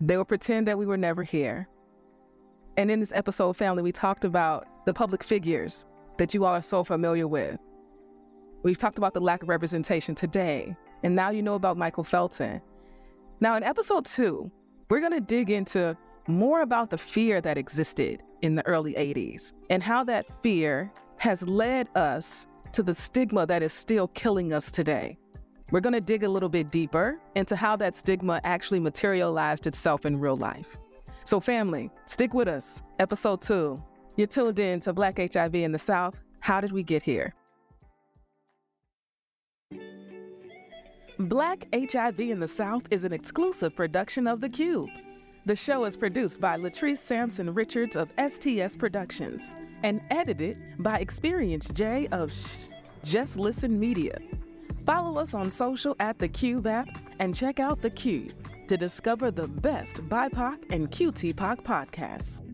They 0.00 0.16
will 0.16 0.24
pretend 0.24 0.66
that 0.66 0.78
we 0.78 0.86
were 0.86 0.96
never 0.96 1.22
here. 1.22 1.68
And 2.76 2.90
in 2.90 3.00
this 3.00 3.12
episode, 3.12 3.56
family, 3.56 3.82
we 3.82 3.92
talked 3.92 4.24
about 4.24 4.66
the 4.86 4.94
public 4.94 5.22
figures 5.22 5.84
that 6.18 6.34
you 6.34 6.44
all 6.44 6.54
are 6.54 6.60
so 6.60 6.84
familiar 6.84 7.26
with. 7.26 7.58
We've 8.62 8.78
talked 8.78 8.98
about 8.98 9.14
the 9.14 9.20
lack 9.20 9.42
of 9.42 9.48
representation 9.48 10.14
today, 10.14 10.76
and 11.02 11.16
now 11.16 11.30
you 11.30 11.42
know 11.42 11.54
about 11.54 11.76
Michael 11.76 12.04
Felton. 12.04 12.60
Now, 13.40 13.56
in 13.56 13.64
episode 13.64 14.04
two, 14.04 14.50
we're 14.88 15.00
going 15.00 15.12
to 15.12 15.20
dig 15.20 15.50
into 15.50 15.96
more 16.28 16.60
about 16.60 16.90
the 16.90 16.98
fear 16.98 17.40
that 17.40 17.58
existed 17.58 18.22
in 18.42 18.54
the 18.54 18.64
early 18.66 18.94
80s 18.94 19.52
and 19.70 19.82
how 19.82 20.04
that 20.04 20.26
fear 20.42 20.92
has 21.16 21.42
led 21.46 21.88
us 21.96 22.46
to 22.72 22.82
the 22.82 22.94
stigma 22.94 23.46
that 23.46 23.62
is 23.62 23.72
still 23.72 24.08
killing 24.08 24.52
us 24.52 24.70
today. 24.70 25.18
We're 25.70 25.80
going 25.80 25.94
to 25.94 26.00
dig 26.00 26.22
a 26.22 26.28
little 26.28 26.48
bit 26.48 26.70
deeper 26.70 27.18
into 27.34 27.56
how 27.56 27.76
that 27.76 27.94
stigma 27.94 28.40
actually 28.44 28.80
materialized 28.80 29.66
itself 29.66 30.04
in 30.04 30.20
real 30.20 30.36
life. 30.36 30.76
So, 31.24 31.40
family, 31.40 31.90
stick 32.06 32.34
with 32.34 32.48
us. 32.48 32.82
Episode 32.98 33.40
two. 33.40 33.82
You're 34.16 34.26
tuned 34.26 34.58
in 34.58 34.80
to 34.80 34.92
Black 34.92 35.18
HIV 35.18 35.54
in 35.54 35.72
the 35.72 35.78
South. 35.78 36.20
How 36.40 36.60
did 36.60 36.72
we 36.72 36.82
get 36.82 37.02
here? 37.02 37.34
Black 41.18 41.66
HIV 41.72 42.20
in 42.20 42.40
the 42.40 42.48
South 42.48 42.82
is 42.90 43.04
an 43.04 43.12
exclusive 43.12 43.74
production 43.74 44.26
of 44.26 44.40
The 44.40 44.48
Cube. 44.48 44.90
The 45.46 45.56
show 45.56 45.84
is 45.84 45.96
produced 45.96 46.40
by 46.40 46.58
Latrice 46.58 46.98
Sampson 46.98 47.54
Richards 47.54 47.96
of 47.96 48.10
STS 48.18 48.76
Productions 48.76 49.50
and 49.82 50.00
edited 50.10 50.58
by 50.78 50.98
Experience 50.98 51.70
J 51.70 52.06
of 52.08 52.32
Shh, 52.32 52.68
Just 53.02 53.36
Listen 53.36 53.78
Media. 53.78 54.18
Follow 54.84 55.18
us 55.18 55.32
on 55.32 55.48
social 55.48 55.96
at 56.00 56.18
The 56.18 56.28
Cube 56.28 56.66
app 56.66 56.88
and 57.18 57.34
check 57.34 57.60
out 57.60 57.80
The 57.80 57.90
Cube 57.90 58.34
to 58.68 58.76
discover 58.76 59.30
the 59.30 59.48
best 59.48 59.96
BIPOC 60.08 60.58
and 60.70 60.90
QTPOC 60.90 61.62
podcasts. 61.62 62.51